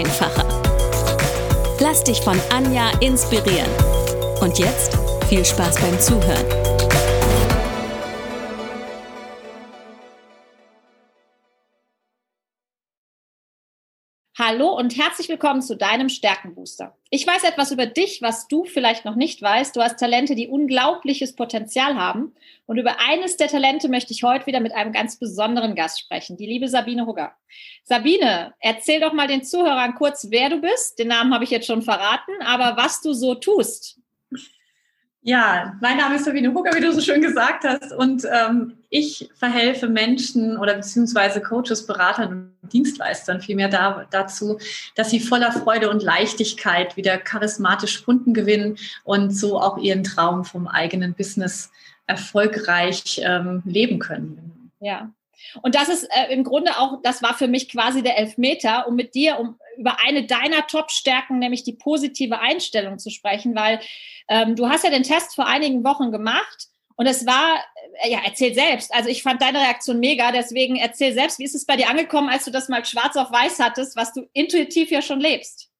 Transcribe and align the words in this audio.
einfacher. 0.00 0.46
Lass 1.78 2.02
dich 2.04 2.20
von 2.22 2.38
Anja 2.50 2.90
inspirieren. 3.00 3.70
Und 4.40 4.58
jetzt 4.58 4.98
viel 5.28 5.44
Spaß 5.44 5.76
beim 5.76 5.98
Zuhören. 6.00 6.59
Hallo 14.52 14.76
und 14.76 14.98
herzlich 14.98 15.28
willkommen 15.28 15.62
zu 15.62 15.76
deinem 15.76 16.08
Stärkenbooster. 16.08 16.96
Ich 17.08 17.24
weiß 17.24 17.44
etwas 17.44 17.70
über 17.70 17.86
dich, 17.86 18.20
was 18.20 18.48
du 18.48 18.64
vielleicht 18.64 19.04
noch 19.04 19.14
nicht 19.14 19.40
weißt. 19.40 19.76
Du 19.76 19.80
hast 19.80 20.00
Talente, 20.00 20.34
die 20.34 20.48
unglaubliches 20.48 21.36
Potenzial 21.36 21.94
haben. 21.94 22.34
Und 22.66 22.76
über 22.76 22.96
eines 22.98 23.36
der 23.36 23.46
Talente 23.46 23.88
möchte 23.88 24.12
ich 24.12 24.24
heute 24.24 24.46
wieder 24.46 24.58
mit 24.58 24.72
einem 24.72 24.92
ganz 24.92 25.20
besonderen 25.20 25.76
Gast 25.76 26.00
sprechen, 26.00 26.36
die 26.36 26.46
liebe 26.46 26.66
Sabine 26.66 27.06
Hugger. 27.06 27.30
Sabine, 27.84 28.52
erzähl 28.58 28.98
doch 28.98 29.12
mal 29.12 29.28
den 29.28 29.44
Zuhörern 29.44 29.94
kurz, 29.94 30.26
wer 30.30 30.50
du 30.50 30.60
bist. 30.60 30.98
Den 30.98 31.06
Namen 31.06 31.32
habe 31.32 31.44
ich 31.44 31.50
jetzt 31.50 31.68
schon 31.68 31.82
verraten, 31.82 32.32
aber 32.44 32.76
was 32.76 33.00
du 33.02 33.12
so 33.12 33.36
tust. 33.36 34.00
Ja, 35.22 35.76
mein 35.80 35.98
Name 35.98 36.16
ist 36.16 36.24
Sabine 36.24 36.52
Hucker, 36.52 36.74
wie 36.74 36.80
du 36.80 36.92
so 36.92 37.00
schön 37.00 37.20
gesagt 37.20 37.62
hast. 37.62 37.92
Und 37.92 38.24
ähm, 38.24 38.78
ich 38.88 39.30
verhelfe 39.36 39.88
Menschen 39.88 40.56
oder 40.56 40.74
beziehungsweise 40.74 41.40
Coaches, 41.40 41.86
Beratern 41.86 42.56
Dienstleistern 42.72 43.40
vielmehr 43.40 43.68
da, 43.68 44.06
dazu, 44.10 44.58
dass 44.94 45.10
sie 45.10 45.20
voller 45.20 45.52
Freude 45.52 45.90
und 45.90 46.02
Leichtigkeit 46.02 46.96
wieder 46.96 47.18
charismatisch 47.18 48.04
Kunden 48.04 48.34
gewinnen 48.34 48.78
und 49.04 49.30
so 49.30 49.60
auch 49.60 49.78
ihren 49.78 50.04
Traum 50.04 50.44
vom 50.44 50.66
eigenen 50.66 51.14
Business 51.14 51.70
erfolgreich 52.06 53.20
ähm, 53.22 53.62
leben 53.64 53.98
können. 53.98 54.72
Ja, 54.80 55.10
und 55.62 55.74
das 55.74 55.88
ist 55.88 56.04
äh, 56.04 56.32
im 56.32 56.44
Grunde 56.44 56.78
auch, 56.78 57.00
das 57.02 57.22
war 57.22 57.34
für 57.34 57.48
mich 57.48 57.68
quasi 57.68 58.02
der 58.02 58.18
Elfmeter, 58.18 58.86
um 58.86 58.96
mit 58.96 59.14
dir 59.14 59.38
um 59.38 59.58
über 59.76 59.98
eine 60.04 60.26
deiner 60.26 60.66
Top-Stärken, 60.66 61.38
nämlich 61.38 61.62
die 61.62 61.72
positive 61.72 62.40
Einstellung 62.40 62.98
zu 62.98 63.10
sprechen, 63.10 63.54
weil 63.54 63.80
ähm, 64.28 64.54
du 64.56 64.68
hast 64.68 64.84
ja 64.84 64.90
den 64.90 65.02
Test 65.04 65.34
vor 65.34 65.46
einigen 65.46 65.84
Wochen 65.84 66.12
gemacht 66.12 66.68
und 66.96 67.06
es 67.06 67.24
war, 67.24 67.56
ja, 68.04 68.20
erzähl 68.24 68.54
selbst. 68.54 68.94
Also 68.94 69.08
ich 69.08 69.22
fand 69.22 69.42
deine 69.42 69.58
Reaktion 69.58 70.00
mega, 70.00 70.32
deswegen 70.32 70.76
erzähl 70.76 71.12
selbst, 71.12 71.38
wie 71.38 71.44
ist 71.44 71.54
es 71.54 71.66
bei 71.66 71.76
dir 71.76 71.88
angekommen, 71.88 72.28
als 72.28 72.44
du 72.44 72.50
das 72.50 72.68
mal 72.68 72.84
schwarz 72.84 73.16
auf 73.16 73.30
weiß 73.30 73.58
hattest, 73.60 73.96
was 73.96 74.12
du 74.12 74.28
intuitiv 74.32 74.90
ja 74.90 75.02
schon 75.02 75.20
lebst? 75.20 75.70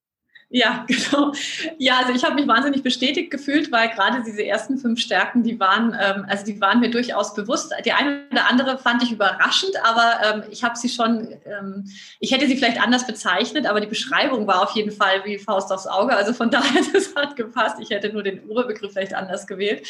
Ja, 0.52 0.84
genau. 0.88 1.32
Ja, 1.78 1.98
also 1.98 2.12
ich 2.12 2.24
habe 2.24 2.34
mich 2.34 2.48
wahnsinnig 2.48 2.82
bestätigt 2.82 3.30
gefühlt, 3.30 3.70
weil 3.70 3.88
gerade 3.90 4.22
diese 4.26 4.44
ersten 4.44 4.78
fünf 4.78 5.00
Stärken, 5.00 5.44
die 5.44 5.58
waren, 5.60 5.96
ähm, 5.98 6.26
also 6.28 6.44
die 6.44 6.60
waren 6.60 6.80
mir 6.80 6.90
durchaus 6.90 7.34
bewusst. 7.34 7.72
Die 7.84 7.92
eine 7.92 8.24
oder 8.32 8.50
andere 8.50 8.76
fand 8.76 9.02
ich 9.02 9.12
überraschend, 9.12 9.74
aber 9.84 10.18
ähm, 10.24 10.42
ich 10.50 10.64
habe 10.64 10.76
sie 10.76 10.88
schon, 10.88 11.36
ähm, 11.46 11.88
ich 12.18 12.32
hätte 12.32 12.48
sie 12.48 12.56
vielleicht 12.56 12.82
anders 12.82 13.06
bezeichnet, 13.06 13.66
aber 13.66 13.80
die 13.80 13.86
Beschreibung 13.86 14.46
war 14.48 14.62
auf 14.62 14.74
jeden 14.74 14.90
Fall 14.90 15.24
wie 15.24 15.38
Faust 15.38 15.72
aufs 15.72 15.86
Auge. 15.86 16.16
Also 16.16 16.32
von 16.32 16.50
daher, 16.50 16.82
das 16.92 17.14
hat 17.14 17.36
gepasst. 17.36 17.76
Ich 17.80 17.90
hätte 17.90 18.12
nur 18.12 18.24
den 18.24 18.40
Oberbegriff 18.48 18.92
vielleicht 18.92 19.14
anders 19.14 19.46
gewählt. 19.46 19.86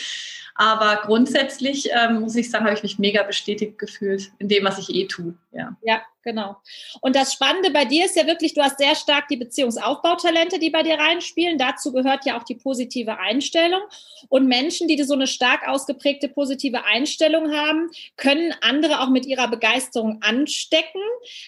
Aber 0.61 1.01
grundsätzlich 1.07 1.89
ähm, 1.91 2.21
muss 2.21 2.37
ich 2.37 2.51
sagen, 2.51 2.67
habe 2.67 2.75
ich 2.75 2.83
mich 2.83 2.99
mega 2.99 3.23
bestätigt 3.23 3.79
gefühlt 3.79 4.31
in 4.39 4.49
dem, 4.49 4.63
was 4.63 4.79
ich 4.79 4.95
eh 4.95 5.07
tue. 5.07 5.33
Ja. 5.53 5.75
ja, 5.81 6.03
genau. 6.23 6.57
Und 7.01 7.17
das 7.17 7.33
Spannende 7.33 7.71
bei 7.71 7.85
dir 7.85 8.05
ist 8.05 8.17
ja 8.17 8.27
wirklich, 8.27 8.55
du 8.55 8.63
hast 8.63 8.79
sehr 8.79 8.95
stark 8.95 9.29
die 9.29 9.37
Beziehungsaufbautalente, 9.37 10.59
die 10.59 10.71
bei 10.71 10.83
dir 10.83 10.99
reinspielen. 10.99 11.59
Dazu 11.59 11.93
gehört 11.93 12.25
ja 12.27 12.39
auch 12.39 12.45
die 12.45 12.55
positive 12.55 13.19
Einstellung. 13.19 13.81
Und 14.29 14.47
Menschen, 14.47 14.89
die 14.89 15.03
so 15.03 15.15
eine 15.15 15.27
stark 15.27 15.67
ausgeprägte 15.67 16.29
positive 16.29 16.85
Einstellung 16.85 17.53
haben, 17.53 17.91
können 18.17 18.55
andere 18.61 19.01
auch 19.01 19.09
mit 19.09 19.27
ihrer 19.27 19.49
Begeisterung 19.49 20.21
anstecken. 20.23 21.01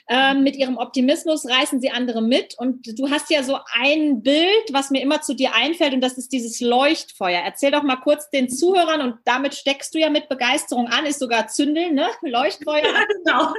Ähm, 0.09 0.43
mit 0.43 0.57
ihrem 0.57 0.79
Optimismus 0.79 1.49
reißen 1.49 1.81
sie 1.81 1.91
andere 1.91 2.23
mit. 2.23 2.57
Und 2.59 2.99
du 2.99 3.11
hast 3.11 3.31
ja 3.31 3.43
so 3.43 3.59
ein 3.75 4.23
Bild, 4.23 4.73
was 4.73 4.91
mir 4.91 5.03
immer 5.03 5.21
zu 5.23 5.35
dir 5.35 5.55
einfällt, 5.55 5.95
und 5.95 6.01
das 6.01 6.19
ist 6.19 6.33
dieses 6.33 6.61
Leuchtfeuer. 6.61 7.41
Erzähl 7.45 7.71
doch 7.71 7.83
mal 7.83 7.97
kurz 7.97 8.31
den 8.31 8.49
Zuhörern, 8.49 9.01
und 9.01 9.17
damit 9.25 9.55
steckst 9.55 9.95
du 9.95 9.99
ja 9.99 10.11
mit 10.11 10.29
Begeisterung 10.29 10.89
an, 10.89 11.07
ist 11.07 11.19
sogar 11.19 11.49
Zündeln, 11.49 11.95
ne? 11.95 12.09
Leuchtfeuer. 12.23 12.83
genau. 13.25 13.53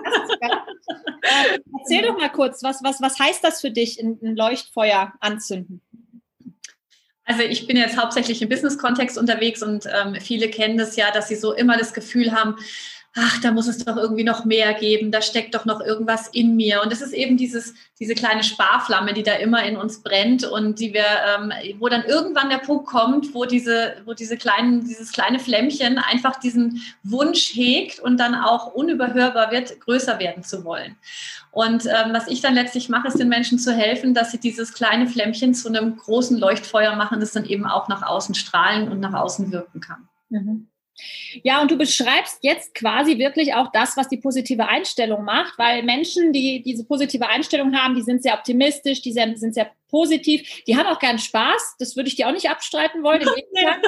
Äh, 1.06 1.60
erzähl 1.80 2.02
doch 2.02 2.18
mal 2.18 2.30
kurz, 2.30 2.64
was, 2.64 2.84
was, 2.84 3.02
was 3.02 3.20
heißt 3.20 3.44
das 3.44 3.62
für 3.62 3.72
dich, 3.72 4.00
ein, 4.02 4.20
ein 4.22 4.36
Leuchtfeuer 4.36 5.14
anzünden? 5.20 5.82
Also 7.26 7.44
ich 7.44 7.68
bin 7.68 7.78
jetzt 7.78 7.98
hauptsächlich 7.98 8.42
im 8.42 8.50
Business-Kontext 8.50 9.18
unterwegs 9.18 9.64
und 9.64 9.86
ähm, 9.86 10.16
viele 10.20 10.50
kennen 10.50 10.78
das 10.78 10.96
ja, 10.98 11.12
dass 11.12 11.30
sie 11.30 11.36
so 11.36 11.54
immer 11.54 11.78
das 11.78 11.94
Gefühl 11.94 12.34
haben, 12.34 12.58
ach, 13.16 13.40
da 13.42 13.52
muss 13.52 13.68
es 13.68 13.78
doch 13.78 13.96
irgendwie 13.96 14.24
noch 14.24 14.44
mehr 14.44 14.74
geben, 14.74 15.12
da 15.12 15.22
steckt 15.22 15.54
doch 15.54 15.66
noch 15.66 15.82
irgendwas 15.82 16.30
in 16.30 16.56
mir. 16.56 16.82
Und 16.82 16.92
es 16.92 17.02
ist 17.02 17.14
eben 17.14 17.38
dieses, 17.38 17.76
diese 18.00 18.16
kleine 18.16 18.44
Sparflamme, 18.44 19.14
die 19.14 19.22
da 19.22 19.34
immer 19.34 19.64
in 19.66 19.78
uns 19.78 20.02
brennt 20.02 20.44
und 20.46 20.80
die 20.80 20.94
wir, 20.94 21.06
ähm, 21.38 21.52
wo 21.80 21.90
dann 21.90 22.04
irgendwann 22.06 22.50
der 22.50 22.58
Punkt 22.58 22.88
kommt, 22.88 23.36
wo 23.36 23.46
diese, 23.46 23.98
wo 24.06 24.14
diese 24.14 24.36
kleinen, 24.36 24.84
dieses 24.86 25.12
kleine 25.12 25.38
Flämmchen 25.38 26.00
einfach 26.00 26.40
diesen 26.40 26.82
Wunsch 27.04 27.54
hegt 27.54 28.00
und 28.00 28.18
dann 28.18 28.34
auch 28.34 28.74
unüberhörbar 28.74 29.52
wird, 29.52 29.80
größer 29.80 30.18
werden 30.18 30.44
zu 30.44 30.66
wollen. 30.66 30.96
Und 31.52 31.86
ähm, 31.86 32.14
was 32.14 32.28
ich 32.28 32.42
dann 32.42 32.56
letztlich 32.56 32.90
mache, 32.90 33.10
ist 33.10 33.20
den 33.20 33.30
Menschen 33.30 33.60
zu 33.60 33.72
helfen, 33.72 34.16
dass 34.16 34.32
sie 34.32 34.40
dieses 34.40 34.74
kleine 34.74 35.06
Flämmchen 35.06 35.54
zu 35.54 35.70
einem 35.70 35.98
großen 35.98 36.40
Leuchtfeuer 36.40 36.96
machen, 36.96 37.20
das 37.20 37.32
dann 37.32 37.46
eben 37.46 37.68
auch 37.68 37.88
nach 37.90 38.02
außen 38.02 38.34
strahlen 38.34 38.92
und 38.92 39.00
nach 39.00 39.14
außen 39.14 39.52
wirken 39.52 39.80
kann. 39.80 40.08
Mhm. 40.30 40.68
Ja, 41.44 41.62
und 41.62 41.72
du 41.72 41.78
beschreibst 41.78 42.40
jetzt 42.42 42.76
quasi 42.76 43.18
wirklich 43.18 43.54
auch 43.54 43.72
das, 43.72 43.98
was 43.98 44.10
die 44.10 44.18
positive 44.18 44.68
Einstellung 44.68 45.24
macht, 45.24 45.58
weil 45.58 45.84
Menschen, 45.84 46.32
die 46.32 46.62
diese 46.62 46.86
positive 46.86 47.28
Einstellung 47.28 47.76
haben, 47.76 47.96
die 47.96 48.04
sind 48.04 48.22
sehr 48.22 48.36
optimistisch, 48.36 49.02
die 49.02 49.12
sind, 49.12 49.38
sehr 49.54 49.72
positiv, 49.90 50.64
die 50.66 50.78
haben 50.78 50.88
auch 50.88 51.00
gern 51.00 51.20
Spaß. 51.20 51.76
Das 51.80 51.96
würde 51.96 52.10
ich 52.10 52.16
dir 52.16 52.28
auch 52.28 52.32
nicht 52.32 52.50
abstreiten 52.50 53.04
wollen. 53.04 53.24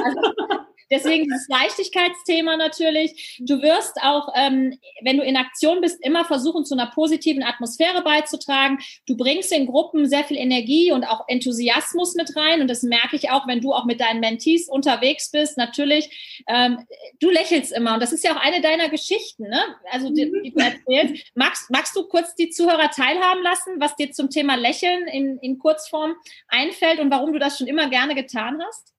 Also, 0.03 0.64
Deswegen 0.91 1.23
dieses 1.23 1.47
Leichtigkeitsthema 1.47 2.57
natürlich. 2.57 3.39
Du 3.39 3.61
wirst 3.61 3.97
auch, 4.01 4.29
ähm, 4.35 4.77
wenn 5.01 5.17
du 5.17 5.23
in 5.23 5.35
Aktion 5.35 5.81
bist, 5.81 6.03
immer 6.05 6.25
versuchen, 6.25 6.65
zu 6.65 6.75
einer 6.75 6.91
positiven 6.91 7.43
Atmosphäre 7.43 8.03
beizutragen. 8.03 8.79
Du 9.07 9.17
bringst 9.17 9.51
in 9.51 9.65
Gruppen 9.65 10.07
sehr 10.07 10.23
viel 10.23 10.37
Energie 10.37 10.91
und 10.91 11.03
auch 11.05 11.25
Enthusiasmus 11.27 12.15
mit 12.15 12.35
rein. 12.35 12.61
Und 12.61 12.69
das 12.69 12.83
merke 12.83 13.15
ich 13.15 13.31
auch, 13.31 13.47
wenn 13.47 13.61
du 13.61 13.73
auch 13.73 13.85
mit 13.85 13.99
deinen 13.99 14.19
Mentees 14.19 14.69
unterwegs 14.69 15.31
bist. 15.31 15.57
Natürlich, 15.57 16.43
ähm, 16.47 16.85
du 17.19 17.29
lächelst 17.29 17.71
immer. 17.71 17.95
Und 17.95 18.03
das 18.03 18.13
ist 18.13 18.23
ja 18.23 18.35
auch 18.35 18.41
eine 18.41 18.61
deiner 18.61 18.89
Geschichten, 18.89 19.49
ne? 19.49 19.61
Also, 19.91 20.09
die, 20.09 20.31
die 20.43 20.51
du 20.51 20.59
erzählst. 20.59 21.31
Magst, 21.35 21.69
magst 21.71 21.95
du 21.95 22.07
kurz 22.07 22.35
die 22.35 22.49
Zuhörer 22.49 22.89
teilhaben 22.91 23.41
lassen, 23.41 23.79
was 23.79 23.95
dir 23.95 24.11
zum 24.11 24.29
Thema 24.29 24.55
Lächeln 24.55 25.07
in, 25.07 25.37
in 25.39 25.57
Kurzform 25.57 26.15
einfällt 26.47 26.99
und 26.99 27.11
warum 27.11 27.33
du 27.33 27.39
das 27.39 27.57
schon 27.57 27.67
immer 27.67 27.89
gerne 27.89 28.15
getan 28.15 28.61
hast? 28.65 28.94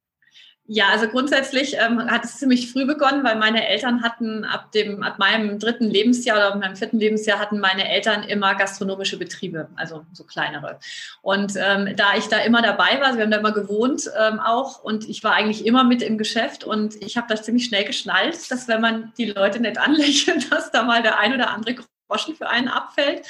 Ja, 0.69 0.89
also 0.89 1.07
grundsätzlich 1.07 1.77
ähm, 1.79 2.11
hat 2.11 2.25
es 2.25 2.39
ziemlich 2.39 2.73
früh 2.73 2.87
begonnen, 2.87 3.23
weil 3.23 3.37
meine 3.37 3.69
Eltern 3.69 4.03
hatten 4.03 4.45
ab 4.45 4.73
dem, 4.73 5.05
ab 5.05 5.17
meinem 5.17 5.61
dritten 5.61 5.85
Lebensjahr 5.85 6.37
oder 6.37 6.57
meinem 6.57 6.75
vierten 6.75 6.99
Lebensjahr 6.99 7.39
hatten 7.39 7.61
meine 7.61 7.89
Eltern 7.89 8.25
immer 8.25 8.57
gastronomische 8.57 9.17
Betriebe, 9.17 9.69
also 9.77 10.05
so 10.13 10.25
kleinere. 10.25 10.81
Und 11.23 11.53
ähm, 11.57 11.95
da 11.95 12.17
ich 12.17 12.27
da 12.27 12.39
immer 12.39 12.63
dabei 12.63 13.01
war, 13.01 13.15
wir 13.15 13.23
haben 13.23 13.31
da 13.31 13.39
immer 13.39 13.53
gewohnt 13.53 14.11
ähm, 14.19 14.41
auch 14.41 14.83
und 14.83 15.09
ich 15.09 15.23
war 15.23 15.35
eigentlich 15.35 15.65
immer 15.65 15.85
mit 15.85 16.03
im 16.03 16.19
Geschäft 16.19 16.65
und 16.65 17.01
ich 17.01 17.17
habe 17.17 17.29
das 17.29 17.45
ziemlich 17.45 17.67
schnell 17.67 17.85
geschnallt, 17.85 18.51
dass 18.51 18.67
wenn 18.67 18.81
man 18.81 19.13
die 19.19 19.27
Leute 19.27 19.61
nicht 19.61 19.79
anlächelt, 19.79 20.51
dass 20.51 20.73
da 20.73 20.83
mal 20.83 21.01
der 21.01 21.21
ein 21.21 21.33
oder 21.33 21.51
andere 21.51 21.77
Groschen 22.09 22.35
für 22.35 22.49
einen 22.49 22.69
abfällt. 22.69 23.25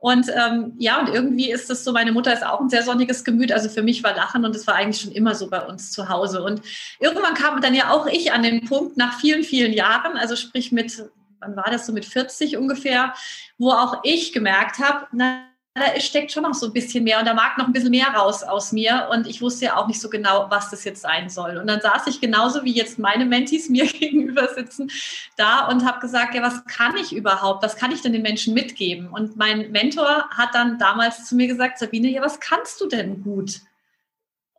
Und 0.00 0.28
ähm, 0.34 0.72
ja, 0.78 0.98
und 0.98 1.08
irgendwie 1.08 1.50
ist 1.50 1.68
das 1.68 1.84
so, 1.84 1.92
meine 1.92 2.12
Mutter 2.12 2.32
ist 2.32 2.44
auch 2.44 2.60
ein 2.60 2.70
sehr 2.70 2.82
sonniges 2.82 3.22
Gemüt. 3.22 3.52
Also 3.52 3.68
für 3.68 3.82
mich 3.82 4.02
war 4.02 4.16
Lachen 4.16 4.46
und 4.46 4.56
es 4.56 4.66
war 4.66 4.74
eigentlich 4.74 5.02
schon 5.02 5.12
immer 5.12 5.34
so 5.34 5.48
bei 5.48 5.60
uns 5.60 5.92
zu 5.92 6.08
Hause. 6.08 6.42
Und 6.42 6.62
irgendwann 6.98 7.34
kam 7.34 7.60
dann 7.60 7.74
ja 7.74 7.90
auch 7.90 8.06
ich 8.06 8.32
an 8.32 8.42
den 8.42 8.64
Punkt 8.64 8.96
nach 8.96 9.20
vielen, 9.20 9.44
vielen 9.44 9.74
Jahren, 9.74 10.16
also 10.16 10.36
sprich 10.36 10.72
mit, 10.72 11.04
wann 11.40 11.54
war 11.54 11.70
das 11.70 11.86
so 11.86 11.92
mit 11.92 12.06
40 12.06 12.56
ungefähr, 12.56 13.12
wo 13.58 13.72
auch 13.72 13.98
ich 14.02 14.32
gemerkt 14.32 14.78
habe, 14.78 15.06
na, 15.12 15.49
da 15.80 16.00
steckt 16.00 16.32
schon 16.32 16.42
noch 16.44 16.54
so 16.54 16.66
ein 16.66 16.72
bisschen 16.72 17.04
mehr 17.04 17.18
und 17.18 17.26
da 17.26 17.34
mag 17.34 17.58
noch 17.58 17.66
ein 17.66 17.72
bisschen 17.72 17.90
mehr 17.90 18.08
raus 18.08 18.42
aus 18.42 18.72
mir 18.72 19.08
und 19.10 19.26
ich 19.26 19.42
wusste 19.42 19.66
ja 19.66 19.76
auch 19.76 19.88
nicht 19.88 20.00
so 20.00 20.08
genau, 20.08 20.46
was 20.50 20.70
das 20.70 20.84
jetzt 20.84 21.02
sein 21.02 21.28
soll. 21.28 21.56
Und 21.56 21.66
dann 21.66 21.80
saß 21.80 22.06
ich 22.06 22.20
genauso 22.20 22.64
wie 22.64 22.72
jetzt 22.72 22.98
meine 22.98 23.24
Mentis 23.24 23.68
mir 23.68 23.86
gegenüber 23.92 24.48
sitzen 24.54 24.90
da 25.36 25.66
und 25.68 25.84
habe 25.84 26.00
gesagt, 26.00 26.34
ja, 26.34 26.42
was 26.42 26.64
kann 26.66 26.96
ich 26.96 27.12
überhaupt? 27.12 27.62
Was 27.62 27.76
kann 27.76 27.92
ich 27.92 28.02
denn 28.02 28.12
den 28.12 28.22
Menschen 28.22 28.54
mitgeben? 28.54 29.08
Und 29.08 29.36
mein 29.36 29.70
Mentor 29.72 30.28
hat 30.30 30.54
dann 30.54 30.78
damals 30.78 31.26
zu 31.26 31.34
mir 31.34 31.48
gesagt, 31.48 31.78
Sabine, 31.78 32.08
ja, 32.08 32.22
was 32.22 32.40
kannst 32.40 32.80
du 32.80 32.86
denn 32.86 33.22
gut? 33.22 33.60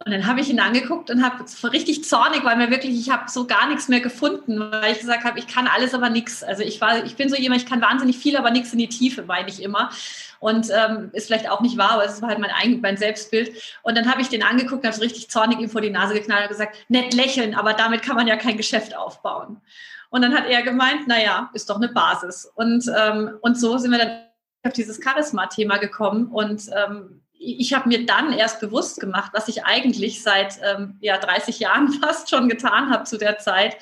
Und 0.03 0.11
dann 0.11 0.25
habe 0.25 0.39
ich 0.41 0.49
ihn 0.49 0.59
angeguckt 0.59 1.11
und 1.11 1.23
habe 1.23 1.43
richtig 1.71 2.03
zornig, 2.03 2.43
weil 2.43 2.55
mir 2.55 2.71
wirklich, 2.71 2.99
ich 2.99 3.11
habe 3.11 3.29
so 3.29 3.45
gar 3.45 3.67
nichts 3.67 3.87
mehr 3.87 3.99
gefunden, 3.99 4.59
weil 4.59 4.93
ich 4.93 4.99
gesagt 4.99 5.23
habe, 5.23 5.37
ich 5.37 5.47
kann 5.47 5.67
alles, 5.67 5.93
aber 5.93 6.09
nichts. 6.09 6.43
Also 6.43 6.63
ich 6.63 6.81
war, 6.81 7.05
ich 7.05 7.15
bin 7.15 7.29
so 7.29 7.35
jemand, 7.35 7.61
ich 7.61 7.67
kann 7.67 7.81
wahnsinnig 7.81 8.17
viel, 8.17 8.35
aber 8.35 8.49
nichts 8.49 8.73
in 8.73 8.79
die 8.79 8.89
Tiefe, 8.89 9.23
meine 9.23 9.49
ich 9.49 9.61
immer. 9.61 9.91
Und 10.39 10.69
ähm, 10.71 11.11
ist 11.13 11.27
vielleicht 11.27 11.49
auch 11.49 11.61
nicht 11.61 11.77
wahr, 11.77 11.91
aber 11.91 12.05
es 12.05 12.21
war 12.21 12.29
halt 12.29 12.39
mein, 12.39 12.49
Eigen, 12.49 12.81
mein 12.81 12.97
Selbstbild. 12.97 13.51
Und 13.83 13.95
dann 13.95 14.09
habe 14.09 14.21
ich 14.21 14.29
den 14.29 14.43
angeguckt 14.43 14.83
und 14.83 14.87
habe 14.87 14.95
so 14.95 15.03
richtig 15.03 15.29
zornig 15.29 15.59
ihm 15.59 15.69
vor 15.69 15.81
die 15.81 15.91
Nase 15.91 16.15
geknallt 16.15 16.43
und 16.43 16.49
gesagt, 16.49 16.77
nett 16.89 17.13
lächeln, 17.13 17.53
aber 17.53 17.73
damit 17.73 18.01
kann 18.01 18.15
man 18.15 18.27
ja 18.27 18.37
kein 18.37 18.57
Geschäft 18.57 18.97
aufbauen. 18.97 19.61
Und 20.09 20.23
dann 20.23 20.33
hat 20.33 20.47
er 20.49 20.63
gemeint, 20.63 21.07
naja, 21.07 21.51
ist 21.53 21.69
doch 21.69 21.77
eine 21.77 21.89
Basis. 21.89 22.51
Und, 22.55 22.85
ähm, 22.97 23.37
und 23.41 23.59
so 23.59 23.77
sind 23.77 23.91
wir 23.91 23.99
dann 23.99 24.23
auf 24.63 24.73
dieses 24.73 24.99
Charisma-Thema 25.03 25.77
gekommen 25.77 26.27
und 26.27 26.63
ähm, 26.75 27.20
ich 27.41 27.73
habe 27.73 27.89
mir 27.89 28.05
dann 28.05 28.33
erst 28.33 28.59
bewusst 28.59 28.99
gemacht, 28.99 29.31
was 29.33 29.47
ich 29.47 29.65
eigentlich 29.65 30.21
seit 30.21 30.59
ähm, 30.63 30.97
ja, 31.01 31.17
30 31.17 31.59
Jahren 31.59 31.91
fast 32.01 32.29
schon 32.29 32.47
getan 32.47 32.91
habe 32.91 33.05
zu 33.05 33.17
der 33.17 33.39
Zeit 33.39 33.77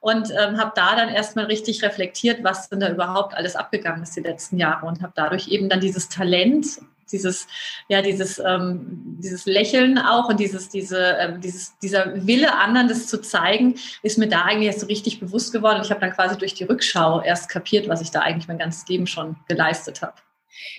und 0.00 0.30
ähm, 0.30 0.58
habe 0.58 0.72
da 0.74 0.96
dann 0.96 1.10
erstmal 1.10 1.44
richtig 1.44 1.82
reflektiert, 1.82 2.42
was 2.42 2.68
denn 2.68 2.80
da 2.80 2.90
überhaupt 2.90 3.34
alles 3.34 3.54
abgegangen 3.54 4.02
ist 4.02 4.16
die 4.16 4.20
letzten 4.20 4.58
Jahre 4.58 4.86
und 4.86 5.02
habe 5.02 5.12
dadurch 5.14 5.48
eben 5.48 5.68
dann 5.68 5.80
dieses 5.80 6.08
Talent, 6.08 6.80
dieses 7.12 7.46
ja 7.88 8.00
dieses 8.00 8.38
ähm, 8.38 9.18
dieses 9.22 9.44
Lächeln 9.44 9.98
auch 9.98 10.28
und 10.28 10.40
dieses 10.40 10.70
diese 10.70 11.16
ähm, 11.20 11.40
dieses 11.40 11.78
dieser 11.78 12.26
Wille 12.26 12.56
anderen 12.56 12.88
das 12.88 13.06
zu 13.06 13.20
zeigen, 13.20 13.74
ist 14.02 14.18
mir 14.18 14.28
da 14.28 14.42
eigentlich 14.42 14.68
erst 14.68 14.80
so 14.80 14.86
richtig 14.86 15.20
bewusst 15.20 15.52
geworden. 15.52 15.76
Und 15.76 15.84
ich 15.84 15.90
habe 15.90 16.00
dann 16.00 16.12
quasi 16.12 16.38
durch 16.38 16.54
die 16.54 16.64
Rückschau 16.64 17.20
erst 17.20 17.50
kapiert, 17.50 17.88
was 17.88 18.00
ich 18.00 18.10
da 18.10 18.20
eigentlich 18.20 18.48
mein 18.48 18.58
ganzes 18.58 18.88
Leben 18.88 19.06
schon 19.06 19.36
geleistet 19.46 20.00
habe. 20.00 20.14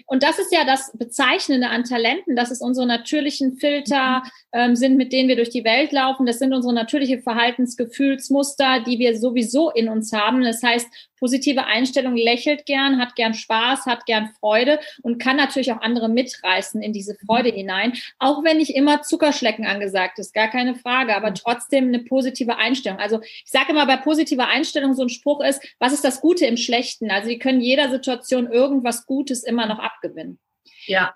Und 0.05 0.23
das 0.23 0.39
ist 0.39 0.53
ja 0.53 0.65
das 0.65 0.91
Bezeichnende 0.97 1.69
an 1.69 1.83
Talenten, 1.83 2.35
dass 2.35 2.51
es 2.51 2.61
unsere 2.61 2.85
natürlichen 2.85 3.57
Filter 3.57 4.19
mhm. 4.19 4.29
ähm, 4.53 4.75
sind, 4.75 4.97
mit 4.97 5.11
denen 5.13 5.29
wir 5.29 5.35
durch 5.35 5.49
die 5.49 5.63
Welt 5.63 5.91
laufen. 5.91 6.25
Das 6.25 6.39
sind 6.39 6.53
unsere 6.53 6.73
natürliche 6.73 7.21
Verhaltensgefühlsmuster, 7.21 8.81
die 8.81 8.99
wir 8.99 9.17
sowieso 9.17 9.69
in 9.71 9.89
uns 9.89 10.13
haben. 10.13 10.43
Das 10.43 10.61
heißt, 10.63 10.87
positive 11.23 11.63
Einstellung 11.63 12.17
lächelt 12.17 12.65
gern, 12.65 12.99
hat 12.99 13.15
gern 13.15 13.33
Spaß, 13.33 13.85
hat 13.85 14.05
gern 14.05 14.31
Freude 14.41 14.81
und 15.03 15.19
kann 15.19 15.37
natürlich 15.37 15.71
auch 15.71 15.79
andere 15.79 16.09
mitreißen 16.09 16.81
in 16.81 16.91
diese 16.91 17.15
Freude 17.15 17.49
mhm. 17.49 17.55
hinein. 17.55 17.93
Auch 18.19 18.43
wenn 18.43 18.57
nicht 18.57 18.75
immer 18.75 19.03
Zuckerschlecken 19.03 19.65
angesagt 19.65 20.19
ist, 20.19 20.33
gar 20.33 20.49
keine 20.49 20.75
Frage, 20.75 21.15
aber 21.15 21.29
mhm. 21.29 21.35
trotzdem 21.35 21.87
eine 21.87 21.99
positive 21.99 22.57
Einstellung. 22.57 22.99
Also 22.99 23.21
ich 23.21 23.45
sage 23.45 23.71
immer, 23.71 23.85
bei 23.85 23.95
positiver 23.95 24.49
Einstellung 24.49 24.95
so 24.95 25.03
ein 25.03 25.09
Spruch 25.09 25.39
ist, 25.39 25.65
was 25.79 25.93
ist 25.93 26.03
das 26.03 26.19
Gute 26.19 26.45
im 26.45 26.57
Schlechten? 26.57 27.09
Also 27.09 27.29
wir 27.29 27.39
können 27.39 27.61
jeder 27.61 27.89
Situation 27.89 28.51
irgendwas 28.51 29.05
Gutes 29.05 29.43
immer 29.43 29.65
noch 29.65 29.79
abgewinnen. 29.79 30.39
Ja, 30.87 31.13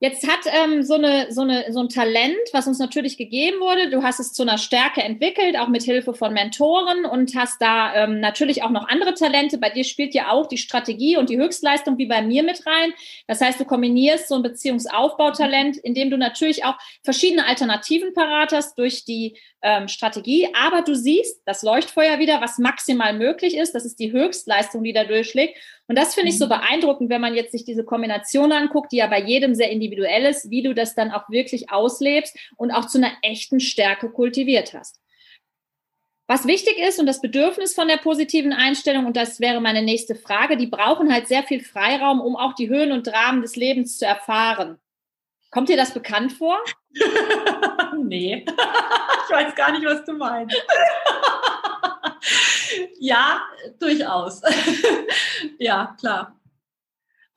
Jetzt 0.00 0.28
hat 0.28 0.40
ähm, 0.46 0.84
so, 0.84 0.94
eine, 0.94 1.32
so, 1.32 1.40
eine, 1.40 1.72
so 1.72 1.80
ein 1.80 1.88
Talent, 1.88 2.36
was 2.52 2.68
uns 2.68 2.78
natürlich 2.78 3.16
gegeben 3.16 3.58
wurde, 3.58 3.90
du 3.90 4.04
hast 4.04 4.20
es 4.20 4.32
zu 4.32 4.42
einer 4.42 4.56
Stärke 4.56 5.02
entwickelt, 5.02 5.58
auch 5.58 5.66
mit 5.66 5.82
Hilfe 5.82 6.14
von 6.14 6.32
Mentoren 6.32 7.04
und 7.04 7.34
hast 7.34 7.60
da 7.60 8.04
ähm, 8.04 8.20
natürlich 8.20 8.62
auch 8.62 8.70
noch 8.70 8.86
andere 8.86 9.14
Talente. 9.14 9.58
Bei 9.58 9.70
dir 9.70 9.82
spielt 9.82 10.14
ja 10.14 10.30
auch 10.30 10.46
die 10.46 10.56
Strategie 10.56 11.16
und 11.16 11.30
die 11.30 11.36
Höchstleistung 11.36 11.98
wie 11.98 12.06
bei 12.06 12.22
mir 12.22 12.44
mit 12.44 12.64
rein. 12.64 12.92
Das 13.26 13.40
heißt, 13.40 13.58
du 13.58 13.64
kombinierst 13.64 14.28
so 14.28 14.36
ein 14.36 14.42
Beziehungsaufbautalent, 14.42 15.78
indem 15.78 16.10
du 16.10 16.16
natürlich 16.16 16.64
auch 16.64 16.76
verschiedene 17.02 17.44
Alternativen 17.46 18.14
parat 18.14 18.52
hast 18.52 18.78
durch 18.78 19.04
die 19.04 19.36
ähm, 19.62 19.88
Strategie, 19.88 20.48
aber 20.54 20.82
du 20.82 20.94
siehst 20.94 21.42
das 21.44 21.62
Leuchtfeuer 21.62 22.18
wieder, 22.18 22.40
was 22.40 22.58
maximal 22.58 23.12
möglich 23.12 23.56
ist. 23.56 23.74
Das 23.74 23.84
ist 23.84 23.98
die 23.98 24.12
Höchstleistung, 24.12 24.84
die 24.84 24.92
da 24.92 25.04
durchschlägt. 25.04 25.56
Und 25.88 25.98
das 25.98 26.14
finde 26.14 26.30
ich 26.30 26.38
so 26.38 26.46
mhm. 26.46 26.50
beeindruckend, 26.50 27.10
wenn 27.10 27.20
man 27.20 27.34
jetzt 27.34 27.52
sich 27.52 27.64
diese 27.64 27.84
Kombination 27.84 28.52
anguckt, 28.52 28.92
die 28.92 28.98
ja 28.98 29.06
bei 29.06 29.20
jedem 29.20 29.54
sehr 29.54 29.70
individuell 29.70 30.24
ist, 30.26 30.50
wie 30.50 30.62
du 30.62 30.74
das 30.74 30.94
dann 30.94 31.10
auch 31.10 31.28
wirklich 31.28 31.70
auslebst 31.70 32.36
und 32.56 32.70
auch 32.70 32.86
zu 32.86 32.98
einer 32.98 33.12
echten 33.22 33.60
Stärke 33.60 34.10
kultiviert 34.10 34.74
hast. 34.74 35.00
Was 36.30 36.46
wichtig 36.46 36.76
ist 36.76 37.00
und 37.00 37.06
das 37.06 37.22
Bedürfnis 37.22 37.74
von 37.74 37.88
der 37.88 37.96
positiven 37.96 38.52
Einstellung, 38.52 39.06
und 39.06 39.16
das 39.16 39.40
wäre 39.40 39.62
meine 39.62 39.80
nächste 39.80 40.14
Frage, 40.14 40.58
die 40.58 40.66
brauchen 40.66 41.10
halt 41.10 41.26
sehr 41.26 41.42
viel 41.42 41.64
Freiraum, 41.64 42.20
um 42.20 42.36
auch 42.36 42.52
die 42.52 42.68
Höhen 42.68 42.92
und 42.92 43.06
Dramen 43.06 43.40
des 43.40 43.56
Lebens 43.56 43.96
zu 43.96 44.04
erfahren. 44.04 44.78
Kommt 45.50 45.68
dir 45.68 45.76
das 45.76 45.92
bekannt 45.92 46.32
vor? 46.32 46.58
nee, 47.96 48.44
ich 48.46 49.34
weiß 49.34 49.54
gar 49.54 49.72
nicht, 49.72 49.84
was 49.84 50.04
du 50.04 50.12
meinst. 50.12 50.56
ja, 52.98 53.40
durchaus. 53.78 54.42
ja, 55.58 55.96
klar. 55.98 56.38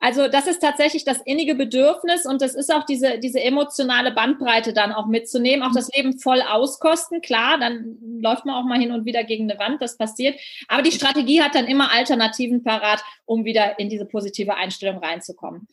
Also 0.04 0.26
das 0.26 0.48
ist 0.48 0.58
tatsächlich 0.58 1.04
das 1.04 1.20
innige 1.20 1.54
Bedürfnis 1.54 2.26
und 2.26 2.42
das 2.42 2.56
ist 2.56 2.74
auch 2.74 2.84
diese, 2.84 3.20
diese 3.20 3.40
emotionale 3.40 4.10
Bandbreite 4.10 4.72
dann 4.72 4.90
auch 4.90 5.06
mitzunehmen, 5.06 5.64
auch 5.64 5.72
das 5.72 5.94
Leben 5.94 6.18
voll 6.18 6.42
auskosten. 6.42 7.20
Klar, 7.20 7.56
dann 7.60 7.98
läuft 8.20 8.44
man 8.44 8.56
auch 8.56 8.64
mal 8.64 8.80
hin 8.80 8.90
und 8.90 9.04
wieder 9.04 9.22
gegen 9.22 9.48
eine 9.48 9.60
Wand, 9.60 9.80
das 9.80 9.96
passiert. 9.96 10.40
Aber 10.66 10.82
die 10.82 10.90
Strategie 10.90 11.40
hat 11.40 11.54
dann 11.54 11.68
immer 11.68 11.92
Alternativen 11.92 12.64
parat, 12.64 13.04
um 13.26 13.44
wieder 13.44 13.78
in 13.78 13.90
diese 13.90 14.04
positive 14.04 14.56
Einstellung 14.56 14.98
reinzukommen. 14.98 15.68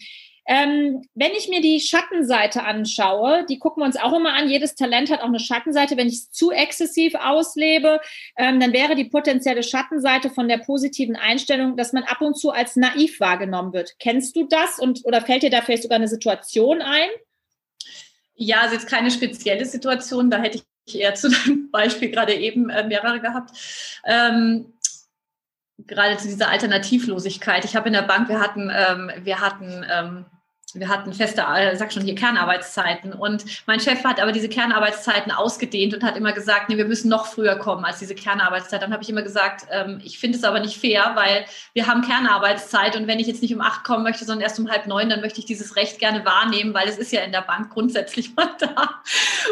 Ähm, 0.51 1.03
wenn 1.13 1.33
ich 1.33 1.47
mir 1.47 1.61
die 1.61 1.79
Schattenseite 1.79 2.63
anschaue, 2.63 3.45
die 3.47 3.59
gucken 3.59 3.81
wir 3.81 3.85
uns 3.85 3.97
auch 3.97 4.13
immer 4.13 4.33
an. 4.33 4.49
Jedes 4.49 4.73
Talent 4.73 5.11
hat 5.11 5.21
auch 5.21 5.27
eine 5.27 5.39
Schattenseite. 5.39 5.95
Wenn 5.95 6.07
ich 6.07 6.15
es 6.15 6.31
zu 6.31 6.49
exzessiv 6.49 7.13
auslebe, 7.13 8.01
ähm, 8.35 8.59
dann 8.59 8.73
wäre 8.73 8.95
die 8.95 9.05
potenzielle 9.05 9.61
Schattenseite 9.61 10.31
von 10.31 10.47
der 10.47 10.57
positiven 10.57 11.15
Einstellung, 11.15 11.77
dass 11.77 11.93
man 11.93 12.01
ab 12.01 12.19
und 12.21 12.35
zu 12.35 12.49
als 12.49 12.75
naiv 12.75 13.19
wahrgenommen 13.19 13.73
wird. 13.73 13.93
Kennst 13.99 14.35
du 14.35 14.47
das 14.47 14.79
und 14.79 15.01
oder 15.03 15.21
fällt 15.21 15.43
dir 15.43 15.51
da 15.51 15.61
vielleicht 15.61 15.83
sogar 15.83 15.97
eine 15.97 16.07
Situation 16.07 16.81
ein? 16.81 17.09
Ja, 18.33 18.61
also 18.61 18.73
jetzt 18.73 18.87
keine 18.87 19.11
spezielle 19.11 19.65
Situation. 19.65 20.31
Da 20.31 20.39
hätte 20.39 20.63
ich 20.85 20.95
eher 20.95 21.13
zu 21.13 21.29
deinem 21.29 21.69
Beispiel 21.71 22.09
gerade 22.09 22.33
eben 22.33 22.71
äh, 22.71 22.87
mehrere 22.87 23.19
gehabt. 23.19 23.51
Ähm, 24.03 24.73
gerade 25.77 26.17
zu 26.17 26.27
dieser 26.27 26.49
Alternativlosigkeit. 26.49 27.65
Ich 27.65 27.75
habe 27.75 27.89
in 27.89 27.93
der 27.93 28.01
Bank, 28.01 28.29
wir 28.29 28.39
hatten, 28.39 28.71
ähm, 28.73 29.11
wir 29.23 29.41
hatten 29.41 29.85
ähm, 29.87 30.25
wir 30.73 30.87
hatten 30.87 31.13
feste, 31.13 31.41
äh, 31.41 31.75
sag 31.75 31.91
schon 31.91 32.03
hier, 32.03 32.15
Kernarbeitszeiten. 32.15 33.13
Und 33.13 33.45
mein 33.65 33.79
Chef 33.79 34.03
hat 34.03 34.19
aber 34.19 34.31
diese 34.31 34.49
Kernarbeitszeiten 34.49 35.31
ausgedehnt 35.31 35.93
und 35.93 36.03
hat 36.03 36.17
immer 36.17 36.33
gesagt, 36.33 36.69
nee, 36.69 36.77
wir 36.77 36.85
müssen 36.85 37.09
noch 37.09 37.25
früher 37.25 37.55
kommen 37.55 37.85
als 37.85 37.99
diese 37.99 38.15
Kernarbeitszeit. 38.15 38.81
Dann 38.81 38.93
habe 38.93 39.03
ich 39.03 39.09
immer 39.09 39.21
gesagt, 39.21 39.67
ähm, 39.71 40.01
ich 40.03 40.19
finde 40.19 40.37
es 40.37 40.43
aber 40.43 40.59
nicht 40.59 40.79
fair, 40.79 41.11
weil 41.15 41.45
wir 41.73 41.87
haben 41.87 42.01
Kernarbeitszeit 42.01 42.95
und 42.95 43.07
wenn 43.07 43.19
ich 43.19 43.27
jetzt 43.27 43.41
nicht 43.41 43.53
um 43.53 43.61
acht 43.61 43.83
kommen 43.83 44.03
möchte, 44.03 44.25
sondern 44.25 44.43
erst 44.43 44.59
um 44.59 44.69
halb 44.69 44.87
neun, 44.87 45.09
dann 45.09 45.21
möchte 45.21 45.39
ich 45.39 45.45
dieses 45.45 45.75
Recht 45.75 45.99
gerne 45.99 46.25
wahrnehmen, 46.25 46.73
weil 46.73 46.87
es 46.87 46.97
ist 46.97 47.11
ja 47.11 47.21
in 47.21 47.31
der 47.31 47.41
Bank 47.41 47.71
grundsätzlich 47.71 48.33
mal 48.35 48.49
da. 48.59 49.01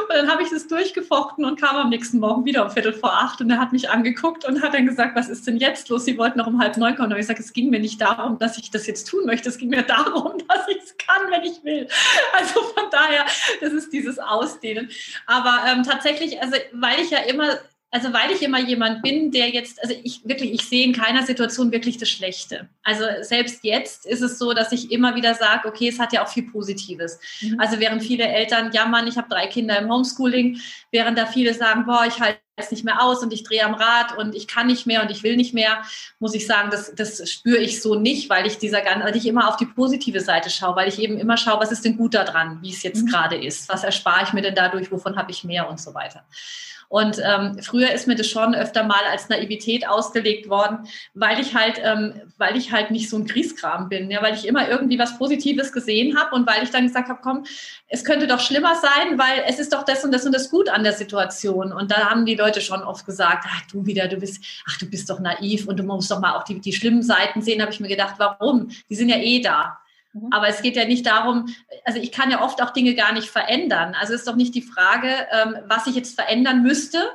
Und 0.09 0.15
dann 0.15 0.29
habe 0.29 0.43
ich 0.43 0.51
es 0.51 0.67
durchgefochten 0.67 1.45
und 1.45 1.59
kam 1.59 1.75
am 1.75 1.89
nächsten 1.89 2.19
Morgen 2.19 2.45
wieder 2.45 2.63
um 2.63 2.71
Viertel 2.71 2.93
vor 2.93 3.13
acht 3.13 3.41
und 3.41 3.49
er 3.49 3.59
hat 3.59 3.71
mich 3.71 3.89
angeguckt 3.89 4.45
und 4.45 4.61
hat 4.61 4.73
dann 4.73 4.85
gesagt, 4.85 5.15
was 5.15 5.29
ist 5.29 5.47
denn 5.47 5.57
jetzt 5.57 5.89
los? 5.89 6.05
Sie 6.05 6.17
wollten 6.17 6.37
noch 6.37 6.47
um 6.47 6.59
halb 6.59 6.77
neun 6.77 6.95
kommen. 6.95 7.11
Und 7.11 7.19
ich 7.19 7.27
gesagt, 7.27 7.39
es 7.39 7.53
ging 7.53 7.69
mir 7.69 7.79
nicht 7.79 7.99
darum, 8.01 8.37
dass 8.39 8.57
ich 8.57 8.71
das 8.71 8.87
jetzt 8.87 9.05
tun 9.05 9.25
möchte. 9.25 9.49
Es 9.49 9.57
ging 9.57 9.69
mir 9.69 9.83
darum, 9.83 10.33
dass 10.47 10.67
ich 10.67 10.77
es 10.77 10.95
kann, 11.07 11.31
wenn 11.31 11.43
ich 11.43 11.63
will. 11.63 11.87
Also 12.33 12.61
von 12.61 12.89
daher, 12.91 13.25
das 13.61 13.73
ist 13.73 13.91
dieses 13.91 14.19
Ausdehnen. 14.19 14.89
Aber 15.25 15.63
ähm, 15.67 15.83
tatsächlich, 15.83 16.41
also 16.41 16.55
weil 16.73 16.99
ich 16.99 17.09
ja 17.09 17.19
immer 17.19 17.57
also 17.89 18.11
weil 18.11 18.31
ich 18.31 18.41
immer 18.41 18.59
jemand 18.59 19.01
bin, 19.01 19.31
der 19.31 19.49
jetzt, 19.49 19.81
also 19.81 19.95
ich 20.03 20.27
wirklich, 20.27 20.51
ich 20.53 20.63
sehe 20.63 20.85
in 20.85 20.93
keiner 20.93 21.23
Situation 21.23 21.71
wirklich 21.71 21.97
das 21.97 22.09
Schlechte. 22.09 22.67
Also 22.83 23.05
selbst 23.21 23.63
jetzt 23.63 24.05
ist 24.05 24.21
es 24.21 24.37
so, 24.37 24.53
dass 24.53 24.73
ich 24.73 24.91
immer 24.91 25.15
wieder 25.15 25.33
sage, 25.35 25.67
okay, 25.67 25.87
es 25.87 25.97
hat 25.97 26.11
ja 26.11 26.23
auch 26.23 26.27
viel 26.27 26.51
Positives. 26.51 27.17
Mhm. 27.41 27.59
Also 27.59 27.79
während 27.79 28.03
viele 28.03 28.25
Eltern 28.25 28.71
jammern, 28.73 29.07
ich 29.07 29.17
habe 29.17 29.29
drei 29.29 29.47
Kinder 29.47 29.79
im 29.79 29.89
Homeschooling, 29.89 30.59
während 30.91 31.17
da 31.17 31.25
viele 31.25 31.53
sagen, 31.53 31.85
boah, 31.85 32.05
ich 32.05 32.19
halte 32.19 32.39
es 32.57 32.71
nicht 32.71 32.83
mehr 32.83 33.01
aus 33.03 33.21
und 33.21 33.31
ich 33.31 33.43
drehe 33.43 33.63
am 33.63 33.75
Rad 33.75 34.17
und 34.17 34.35
ich 34.35 34.47
kann 34.47 34.67
nicht 34.67 34.87
mehr 34.87 35.03
und 35.03 35.11
ich 35.11 35.23
will 35.23 35.37
nicht 35.37 35.53
mehr, 35.53 35.83
muss 36.19 36.33
ich 36.33 36.47
sagen, 36.47 36.69
das, 36.71 36.93
das 36.95 37.29
spüre 37.29 37.59
ich 37.59 37.81
so 37.81 37.95
nicht, 37.95 38.29
weil 38.29 38.47
ich 38.47 38.57
dieser 38.57 38.77
weil 38.77 39.15
ich 39.15 39.27
immer 39.27 39.47
auf 39.47 39.57
die 39.57 39.65
positive 39.65 40.21
Seite 40.21 40.49
schaue, 40.49 40.75
weil 40.75 40.87
ich 40.87 40.99
eben 40.99 41.17
immer 41.17 41.37
schaue, 41.37 41.59
was 41.59 41.71
ist 41.71 41.85
denn 41.85 41.97
gut 41.97 42.15
daran, 42.15 42.59
wie 42.61 42.71
es 42.71 42.81
jetzt 42.83 43.03
mhm. 43.03 43.07
gerade 43.07 43.35
ist, 43.35 43.69
was 43.69 43.83
erspare 43.83 44.23
ich 44.23 44.33
mir 44.33 44.41
denn 44.41 44.55
dadurch, 44.55 44.91
wovon 44.91 45.17
habe 45.17 45.31
ich 45.31 45.43
mehr 45.43 45.69
und 45.69 45.79
so 45.79 45.93
weiter. 45.93 46.23
Und 46.89 47.19
ähm, 47.21 47.57
früher 47.61 47.91
ist 47.91 48.07
mir 48.07 48.15
das 48.15 48.27
schon 48.27 48.55
öfter 48.55 48.83
mal 48.83 49.03
als 49.11 49.27
Naivität 49.27 49.87
ausgelegt 49.87 50.49
worden, 50.49 50.87
weil 51.13 51.39
ich 51.39 51.53
halt, 51.53 51.81
ähm, 51.83 52.13
weil 52.37 52.55
ich 52.55 52.71
halt 52.71 52.91
nicht 52.91 53.09
so 53.09 53.17
ein 53.17 53.25
Grießkram 53.25 53.89
bin, 53.89 54.09
ja, 54.09 54.21
weil 54.21 54.33
ich 54.33 54.47
immer 54.47 54.69
irgendwie 54.69 54.97
was 54.97 55.17
Positives 55.17 55.73
gesehen 55.73 56.17
habe 56.17 56.33
und 56.33 56.47
weil 56.47 56.63
ich 56.63 56.69
dann 56.69 56.87
gesagt 56.87 57.09
habe, 57.09 57.19
komm, 57.21 57.45
es 57.89 58.05
könnte 58.05 58.27
doch 58.27 58.39
schlimmer 58.39 58.75
sein, 58.75 59.17
weil 59.17 59.43
es 59.47 59.59
ist 59.59 59.73
doch 59.73 59.83
das 59.83 60.05
und 60.05 60.13
das 60.13 60.25
und 60.25 60.33
das 60.33 60.49
gut 60.49 60.69
an 60.69 60.83
der 60.83 60.93
Situation. 60.93 61.73
Und 61.73 61.91
da 61.91 62.09
haben 62.09 62.25
die 62.25 62.35
Leute 62.35 62.46
schon 62.61 62.83
oft 62.83 63.05
gesagt, 63.05 63.45
ach 63.47 63.61
du 63.71 63.85
wieder, 63.85 64.07
du 64.07 64.17
bist, 64.17 64.43
ach 64.67 64.77
du 64.77 64.85
bist 64.85 65.09
doch 65.09 65.19
naiv 65.19 65.67
und 65.67 65.77
du 65.77 65.83
musst 65.83 66.09
doch 66.11 66.19
mal 66.19 66.35
auch 66.35 66.43
die, 66.43 66.59
die 66.59 66.73
schlimmen 66.73 67.03
Seiten 67.03 67.41
sehen. 67.41 67.61
Habe 67.61 67.71
ich 67.71 67.79
mir 67.79 67.87
gedacht, 67.87 68.15
warum? 68.17 68.69
Die 68.89 68.95
sind 68.95 69.09
ja 69.09 69.17
eh 69.17 69.41
da. 69.41 69.77
Mhm. 70.13 70.29
Aber 70.31 70.47
es 70.47 70.61
geht 70.61 70.75
ja 70.75 70.85
nicht 70.85 71.05
darum, 71.05 71.53
also 71.85 71.99
ich 71.99 72.11
kann 72.11 72.31
ja 72.31 72.41
oft 72.41 72.61
auch 72.61 72.71
Dinge 72.71 72.95
gar 72.95 73.13
nicht 73.13 73.29
verändern. 73.29 73.95
Also 73.99 74.13
ist 74.13 74.27
doch 74.27 74.35
nicht 74.35 74.55
die 74.55 74.61
Frage, 74.61 75.09
ähm, 75.31 75.57
was 75.67 75.87
ich 75.87 75.95
jetzt 75.95 76.15
verändern 76.15 76.63
müsste, 76.63 77.09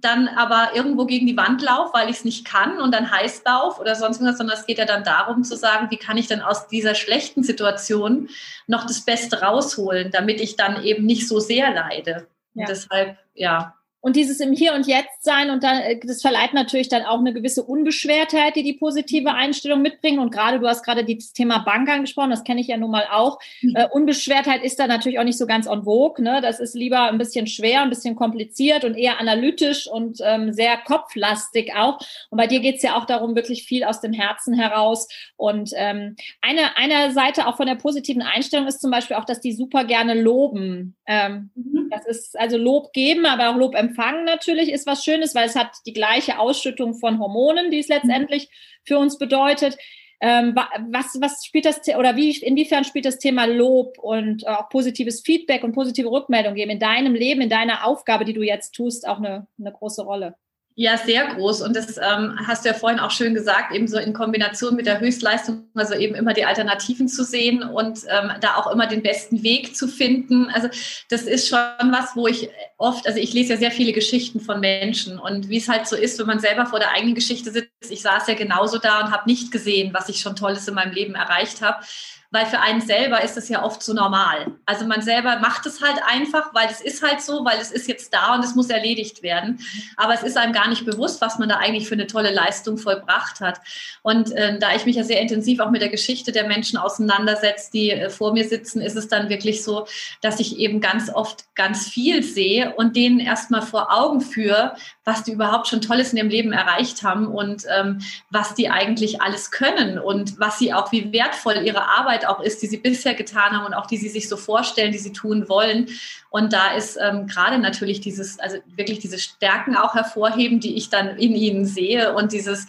dann 0.00 0.28
aber 0.28 0.76
irgendwo 0.76 1.06
gegen 1.06 1.26
die 1.26 1.36
Wand 1.36 1.60
laufe, 1.60 1.92
weil 1.92 2.08
ich 2.08 2.18
es 2.18 2.24
nicht 2.24 2.44
kann 2.44 2.80
und 2.80 2.94
dann 2.94 3.10
heiß 3.10 3.42
lauf 3.44 3.80
oder 3.80 3.96
sonst 3.96 4.22
was, 4.22 4.38
sondern 4.38 4.56
es 4.56 4.66
geht 4.66 4.78
ja 4.78 4.84
dann 4.84 5.02
darum 5.02 5.42
zu 5.42 5.56
sagen, 5.56 5.90
wie 5.90 5.96
kann 5.96 6.16
ich 6.16 6.28
denn 6.28 6.40
aus 6.40 6.68
dieser 6.68 6.94
schlechten 6.94 7.42
Situation 7.42 8.28
noch 8.68 8.86
das 8.86 9.00
Beste 9.00 9.42
rausholen, 9.42 10.12
damit 10.12 10.40
ich 10.40 10.56
dann 10.56 10.82
eben 10.84 11.04
nicht 11.04 11.26
so 11.26 11.40
sehr 11.40 11.74
leide. 11.74 12.28
Ja. 12.54 12.62
Und 12.62 12.68
deshalb, 12.68 13.18
ja, 13.34 13.74
und 14.00 14.14
dieses 14.14 14.38
im 14.38 14.52
Hier 14.52 14.74
und 14.74 14.86
Jetzt 14.86 15.24
sein 15.24 15.50
und 15.50 15.64
dann, 15.64 15.80
äh, 15.80 15.98
das 16.02 16.22
verleiht 16.22 16.54
natürlich 16.54 16.88
dann 16.88 17.02
auch 17.04 17.18
eine 17.18 17.32
gewisse 17.32 17.64
Unbeschwertheit, 17.64 18.54
die 18.54 18.62
die 18.62 18.74
positive 18.74 19.34
Einstellung 19.34 19.82
mitbringen. 19.82 20.20
Und 20.20 20.30
gerade, 20.30 20.60
du 20.60 20.68
hast 20.68 20.84
gerade 20.84 21.04
das 21.04 21.32
Thema 21.32 21.58
Bank 21.58 21.88
angesprochen, 21.88 22.30
das 22.30 22.44
kenne 22.44 22.60
ich 22.60 22.68
ja 22.68 22.76
nun 22.76 22.92
mal 22.92 23.06
auch. 23.10 23.38
Mhm. 23.60 23.74
Äh, 23.74 23.88
Unbeschwertheit 23.90 24.62
ist 24.62 24.78
da 24.78 24.86
natürlich 24.86 25.18
auch 25.18 25.24
nicht 25.24 25.38
so 25.38 25.46
ganz 25.46 25.66
en 25.66 25.82
vogue. 25.82 26.22
Ne? 26.22 26.40
Das 26.40 26.60
ist 26.60 26.74
lieber 26.74 27.02
ein 27.02 27.18
bisschen 27.18 27.48
schwer, 27.48 27.82
ein 27.82 27.90
bisschen 27.90 28.14
kompliziert 28.14 28.84
und 28.84 28.94
eher 28.94 29.20
analytisch 29.20 29.88
und 29.88 30.20
ähm, 30.24 30.52
sehr 30.52 30.76
kopflastig 30.76 31.74
auch. 31.74 31.98
Und 32.30 32.38
bei 32.38 32.46
dir 32.46 32.60
geht 32.60 32.76
es 32.76 32.82
ja 32.82 32.96
auch 32.96 33.04
darum, 33.04 33.34
wirklich 33.34 33.64
viel 33.64 33.82
aus 33.82 34.00
dem 34.00 34.12
Herzen 34.12 34.54
heraus. 34.54 35.08
Und 35.36 35.70
ähm, 35.74 36.14
eine, 36.40 36.76
eine 36.76 37.12
Seite 37.12 37.48
auch 37.48 37.56
von 37.56 37.66
der 37.66 37.74
positiven 37.74 38.22
Einstellung 38.22 38.68
ist 38.68 38.80
zum 38.80 38.92
Beispiel 38.92 39.16
auch, 39.16 39.24
dass 39.24 39.40
die 39.40 39.52
super 39.52 39.84
gerne 39.84 40.14
loben. 40.14 40.94
Ähm, 41.06 41.50
mhm. 41.56 41.90
Das 41.90 42.06
ist 42.06 42.38
also 42.38 42.56
Lob 42.56 42.92
geben, 42.92 43.26
aber 43.26 43.50
auch 43.50 43.56
Lob 43.56 43.74
empfangen 43.74 43.87
Empfangen 43.88 44.24
natürlich 44.24 44.70
ist 44.70 44.86
was 44.86 45.04
Schönes, 45.04 45.34
weil 45.34 45.46
es 45.46 45.56
hat 45.56 45.70
die 45.86 45.92
gleiche 45.92 46.38
Ausschüttung 46.38 46.94
von 46.94 47.18
Hormonen, 47.18 47.70
die 47.70 47.78
es 47.78 47.88
letztendlich 47.88 48.48
für 48.84 48.98
uns 48.98 49.18
bedeutet. 49.18 49.76
Ähm, 50.20 50.54
was, 50.90 51.16
was 51.20 51.44
spielt 51.44 51.64
das 51.64 51.80
oder 51.96 52.16
wie 52.16 52.36
inwiefern 52.38 52.84
spielt 52.84 53.04
das 53.04 53.18
Thema 53.18 53.44
Lob 53.44 53.98
und 53.98 54.46
auch 54.48 54.68
positives 54.68 55.20
Feedback 55.20 55.62
und 55.62 55.72
positive 55.72 56.10
Rückmeldung 56.10 56.54
geben 56.54 56.72
in 56.72 56.80
deinem 56.80 57.14
Leben, 57.14 57.40
in 57.40 57.48
deiner 57.48 57.86
Aufgabe, 57.86 58.24
die 58.24 58.32
du 58.32 58.42
jetzt 58.42 58.72
tust, 58.72 59.06
auch 59.06 59.18
eine, 59.18 59.46
eine 59.58 59.72
große 59.72 60.02
Rolle? 60.02 60.34
Ja, 60.80 60.96
sehr 60.96 61.34
groß. 61.34 61.62
Und 61.62 61.74
das 61.74 61.96
ähm, 61.96 62.38
hast 62.46 62.64
du 62.64 62.68
ja 62.68 62.72
vorhin 62.72 63.00
auch 63.00 63.10
schön 63.10 63.34
gesagt, 63.34 63.74
eben 63.74 63.88
so 63.88 63.98
in 63.98 64.12
Kombination 64.12 64.76
mit 64.76 64.86
der 64.86 65.00
Höchstleistung, 65.00 65.64
also 65.74 65.94
eben 65.94 66.14
immer 66.14 66.34
die 66.34 66.44
Alternativen 66.44 67.08
zu 67.08 67.24
sehen 67.24 67.64
und 67.64 68.04
ähm, 68.08 68.30
da 68.40 68.54
auch 68.54 68.70
immer 68.70 68.86
den 68.86 69.02
besten 69.02 69.42
Weg 69.42 69.74
zu 69.74 69.88
finden. 69.88 70.48
Also 70.50 70.68
das 71.10 71.22
ist 71.22 71.48
schon 71.48 71.58
was, 71.90 72.14
wo 72.14 72.28
ich 72.28 72.48
oft, 72.76 73.08
also 73.08 73.18
ich 73.18 73.32
lese 73.32 73.54
ja 73.54 73.58
sehr 73.58 73.72
viele 73.72 73.92
Geschichten 73.92 74.38
von 74.38 74.60
Menschen 74.60 75.18
und 75.18 75.48
wie 75.48 75.56
es 75.56 75.68
halt 75.68 75.88
so 75.88 75.96
ist, 75.96 76.16
wenn 76.20 76.28
man 76.28 76.38
selber 76.38 76.64
vor 76.64 76.78
der 76.78 76.92
eigenen 76.92 77.16
Geschichte 77.16 77.50
sitzt. 77.50 77.90
Ich 77.90 78.02
saß 78.02 78.28
ja 78.28 78.34
genauso 78.34 78.78
da 78.78 79.00
und 79.00 79.10
habe 79.10 79.28
nicht 79.28 79.50
gesehen, 79.50 79.92
was 79.92 80.08
ich 80.08 80.20
schon 80.20 80.36
Tolles 80.36 80.68
in 80.68 80.74
meinem 80.74 80.92
Leben 80.92 81.16
erreicht 81.16 81.60
habe 81.60 81.84
weil 82.30 82.44
für 82.44 82.60
einen 82.60 82.82
selber 82.82 83.22
ist 83.22 83.36
das 83.36 83.48
ja 83.48 83.64
oft 83.64 83.82
so 83.82 83.94
normal. 83.94 84.52
Also 84.66 84.86
man 84.86 85.00
selber 85.00 85.38
macht 85.38 85.64
es 85.64 85.80
halt 85.80 85.98
einfach, 86.06 86.52
weil 86.52 86.68
es 86.70 86.82
ist 86.82 87.02
halt 87.02 87.22
so, 87.22 87.44
weil 87.44 87.58
es 87.58 87.70
ist 87.70 87.88
jetzt 87.88 88.12
da 88.12 88.34
und 88.34 88.44
es 88.44 88.54
muss 88.54 88.68
erledigt 88.68 89.22
werden. 89.22 89.60
Aber 89.96 90.12
es 90.12 90.22
ist 90.22 90.36
einem 90.36 90.52
gar 90.52 90.68
nicht 90.68 90.84
bewusst, 90.84 91.22
was 91.22 91.38
man 91.38 91.48
da 91.48 91.56
eigentlich 91.56 91.88
für 91.88 91.94
eine 91.94 92.06
tolle 92.06 92.30
Leistung 92.30 92.76
vollbracht 92.76 93.40
hat. 93.40 93.60
Und 94.02 94.32
äh, 94.32 94.58
da 94.58 94.74
ich 94.74 94.84
mich 94.84 94.96
ja 94.96 95.04
sehr 95.04 95.22
intensiv 95.22 95.60
auch 95.60 95.70
mit 95.70 95.80
der 95.80 95.88
Geschichte 95.88 96.30
der 96.30 96.46
Menschen 96.46 96.78
auseinandersetze, 96.78 97.70
die 97.72 97.90
äh, 97.92 98.10
vor 98.10 98.34
mir 98.34 98.46
sitzen, 98.46 98.82
ist 98.82 98.96
es 98.96 99.08
dann 99.08 99.30
wirklich 99.30 99.64
so, 99.64 99.86
dass 100.20 100.38
ich 100.38 100.58
eben 100.58 100.80
ganz 100.82 101.08
oft 101.08 101.46
ganz 101.54 101.88
viel 101.88 102.22
sehe 102.22 102.74
und 102.74 102.94
denen 102.94 103.20
erstmal 103.20 103.62
vor 103.62 103.90
Augen 103.90 104.20
führe, 104.20 104.74
was 105.04 105.24
die 105.24 105.32
überhaupt 105.32 105.66
schon 105.66 105.80
Tolles 105.80 106.12
in 106.12 106.18
ihrem 106.18 106.28
Leben 106.28 106.52
erreicht 106.52 107.02
haben 107.02 107.26
und 107.26 107.64
ähm, 107.74 108.00
was 108.30 108.54
die 108.54 108.68
eigentlich 108.68 109.22
alles 109.22 109.50
können 109.50 109.98
und 109.98 110.38
was 110.38 110.58
sie 110.58 110.74
auch, 110.74 110.92
wie 110.92 111.12
wertvoll 111.12 111.62
ihre 111.64 111.88
Arbeit 111.88 112.17
auch 112.26 112.40
ist, 112.40 112.62
die 112.62 112.66
sie 112.66 112.78
bisher 112.78 113.14
getan 113.14 113.52
haben 113.52 113.66
und 113.66 113.74
auch 113.74 113.86
die 113.86 113.96
sie 113.96 114.08
sich 114.08 114.28
so 114.28 114.36
vorstellen, 114.36 114.92
die 114.92 114.98
sie 114.98 115.12
tun 115.12 115.48
wollen. 115.48 115.88
Und 116.30 116.52
da 116.52 116.72
ist 116.72 116.98
ähm, 117.00 117.26
gerade 117.26 117.58
natürlich 117.58 118.00
dieses, 118.00 118.38
also 118.38 118.58
wirklich 118.74 118.98
diese 118.98 119.18
Stärken 119.18 119.76
auch 119.76 119.94
hervorheben, 119.94 120.60
die 120.60 120.76
ich 120.76 120.90
dann 120.90 121.16
in 121.16 121.34
ihnen 121.34 121.66
sehe 121.66 122.14
und 122.14 122.32
dieses 122.32 122.66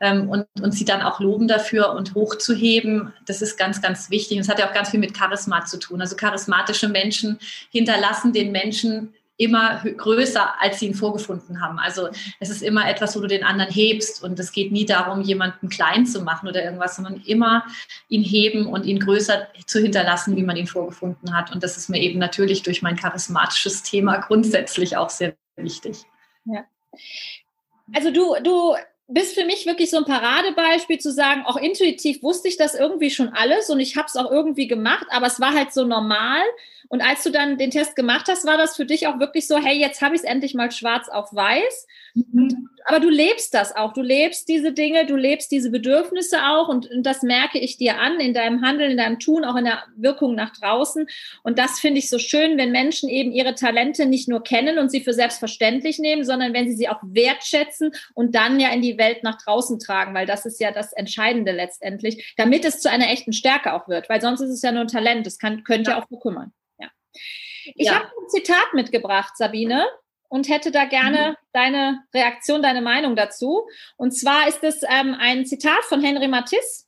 ähm, 0.00 0.28
und, 0.28 0.46
und 0.62 0.72
sie 0.72 0.84
dann 0.84 1.02
auch 1.02 1.20
loben 1.20 1.48
dafür 1.48 1.92
und 1.92 2.14
hochzuheben, 2.14 3.12
das 3.26 3.42
ist 3.42 3.56
ganz, 3.56 3.82
ganz 3.82 4.10
wichtig. 4.10 4.36
Und 4.36 4.42
es 4.42 4.48
hat 4.48 4.58
ja 4.58 4.68
auch 4.68 4.74
ganz 4.74 4.90
viel 4.90 5.00
mit 5.00 5.16
Charisma 5.16 5.64
zu 5.64 5.78
tun. 5.78 6.00
Also 6.00 6.16
charismatische 6.16 6.88
Menschen 6.88 7.38
hinterlassen 7.70 8.32
den 8.32 8.52
Menschen 8.52 9.14
immer 9.38 9.82
größer, 9.84 10.60
als 10.60 10.80
sie 10.80 10.86
ihn 10.88 10.94
vorgefunden 10.94 11.62
haben. 11.62 11.78
Also 11.78 12.08
es 12.40 12.50
ist 12.50 12.60
immer 12.60 12.88
etwas, 12.88 13.16
wo 13.16 13.20
du 13.20 13.28
den 13.28 13.44
anderen 13.44 13.72
hebst 13.72 14.22
und 14.22 14.38
es 14.38 14.52
geht 14.52 14.72
nie 14.72 14.84
darum, 14.84 15.22
jemanden 15.22 15.68
klein 15.68 16.06
zu 16.06 16.20
machen 16.22 16.48
oder 16.48 16.62
irgendwas, 16.62 16.96
sondern 16.96 17.22
immer 17.24 17.64
ihn 18.08 18.22
heben 18.22 18.66
und 18.66 18.84
ihn 18.84 18.98
größer 18.98 19.46
zu 19.64 19.80
hinterlassen, 19.80 20.36
wie 20.36 20.42
man 20.42 20.56
ihn 20.56 20.66
vorgefunden 20.66 21.34
hat. 21.34 21.52
Und 21.52 21.62
das 21.62 21.76
ist 21.76 21.88
mir 21.88 22.00
eben 22.00 22.18
natürlich 22.18 22.62
durch 22.64 22.82
mein 22.82 22.96
charismatisches 22.96 23.84
Thema 23.84 24.18
grundsätzlich 24.18 24.96
auch 24.96 25.08
sehr 25.08 25.36
wichtig. 25.56 26.02
Ja. 26.44 26.64
Also 27.94 28.10
du, 28.10 28.34
du 28.42 28.74
bist 29.08 29.34
für 29.34 29.46
mich 29.46 29.64
wirklich 29.64 29.88
so 29.88 29.96
ein 29.96 30.04
Paradebeispiel 30.04 30.98
zu 30.98 31.10
sagen, 31.10 31.42
auch 31.46 31.56
intuitiv 31.56 32.22
wusste 32.22 32.48
ich 32.48 32.58
das 32.58 32.74
irgendwie 32.74 33.10
schon 33.10 33.30
alles 33.30 33.70
und 33.70 33.80
ich 33.80 33.96
habe 33.96 34.06
es 34.06 34.16
auch 34.16 34.30
irgendwie 34.30 34.68
gemacht, 34.68 35.06
aber 35.10 35.26
es 35.26 35.40
war 35.40 35.54
halt 35.54 35.72
so 35.72 35.84
normal. 35.84 36.42
Und 36.88 37.00
als 37.02 37.22
du 37.22 37.30
dann 37.30 37.58
den 37.58 37.70
Test 37.70 37.96
gemacht 37.96 38.26
hast, 38.28 38.46
war 38.46 38.58
das 38.58 38.76
für 38.76 38.84
dich 38.84 39.06
auch 39.06 39.18
wirklich 39.18 39.46
so, 39.46 39.58
hey, 39.58 39.78
jetzt 39.78 40.02
habe 40.02 40.14
ich 40.14 40.22
es 40.22 40.28
endlich 40.28 40.54
mal 40.54 40.70
schwarz 40.70 41.08
auf 41.08 41.34
weiß. 41.34 41.86
Mhm. 42.32 42.68
Aber 42.84 43.00
du 43.00 43.10
lebst 43.10 43.52
das 43.52 43.76
auch. 43.76 43.92
Du 43.92 44.00
lebst 44.00 44.48
diese 44.48 44.72
Dinge, 44.72 45.04
du 45.04 45.14
lebst 45.14 45.52
diese 45.52 45.70
Bedürfnisse 45.70 46.38
auch. 46.46 46.68
Und, 46.68 46.90
und, 46.90 47.04
das 47.04 47.22
merke 47.22 47.58
ich 47.58 47.76
dir 47.76 47.98
an 48.00 48.18
in 48.18 48.32
deinem 48.32 48.62
Handeln, 48.62 48.92
in 48.92 48.96
deinem 48.96 49.18
Tun, 49.18 49.44
auch 49.44 49.56
in 49.56 49.66
der 49.66 49.84
Wirkung 49.96 50.34
nach 50.34 50.56
draußen. 50.56 51.06
Und 51.42 51.58
das 51.58 51.80
finde 51.80 51.98
ich 51.98 52.08
so 52.08 52.18
schön, 52.18 52.56
wenn 52.56 52.72
Menschen 52.72 53.10
eben 53.10 53.32
ihre 53.32 53.54
Talente 53.54 54.06
nicht 54.06 54.26
nur 54.26 54.42
kennen 54.42 54.78
und 54.78 54.90
sie 54.90 55.02
für 55.02 55.12
selbstverständlich 55.12 55.98
nehmen, 55.98 56.24
sondern 56.24 56.54
wenn 56.54 56.66
sie 56.66 56.76
sie 56.76 56.88
auch 56.88 57.00
wertschätzen 57.02 57.92
und 58.14 58.34
dann 58.34 58.58
ja 58.58 58.70
in 58.70 58.80
die 58.80 58.96
Welt 58.96 59.22
nach 59.22 59.36
draußen 59.42 59.78
tragen, 59.78 60.14
weil 60.14 60.26
das 60.26 60.46
ist 60.46 60.58
ja 60.58 60.72
das 60.72 60.94
Entscheidende 60.94 61.52
letztendlich, 61.52 62.34
damit 62.38 62.64
es 62.64 62.80
zu 62.80 62.90
einer 62.90 63.10
echten 63.10 63.34
Stärke 63.34 63.74
auch 63.74 63.88
wird. 63.88 64.08
Weil 64.08 64.22
sonst 64.22 64.40
ist 64.40 64.50
es 64.50 64.62
ja 64.62 64.72
nur 64.72 64.82
ein 64.82 64.88
Talent. 64.88 65.26
Das 65.26 65.38
kann, 65.38 65.62
könnte 65.62 65.90
ja 65.90 66.00
auch 66.00 66.06
bekümmern. 66.06 66.52
Ja. 66.78 66.88
Ich 67.74 67.86
ja. 67.88 67.96
habe 67.96 68.06
ein 68.06 68.28
Zitat 68.30 68.72
mitgebracht, 68.72 69.36
Sabine 69.36 69.84
und 70.28 70.48
hätte 70.48 70.70
da 70.70 70.84
gerne 70.84 71.30
mhm. 71.30 71.34
deine 71.52 72.02
Reaktion, 72.14 72.62
deine 72.62 72.82
Meinung 72.82 73.16
dazu. 73.16 73.66
Und 73.96 74.12
zwar 74.12 74.48
ist 74.48 74.62
es 74.62 74.82
ähm, 74.82 75.16
ein 75.18 75.46
Zitat 75.46 75.84
von 75.88 76.02
Henry 76.02 76.28
Matisse 76.28 76.84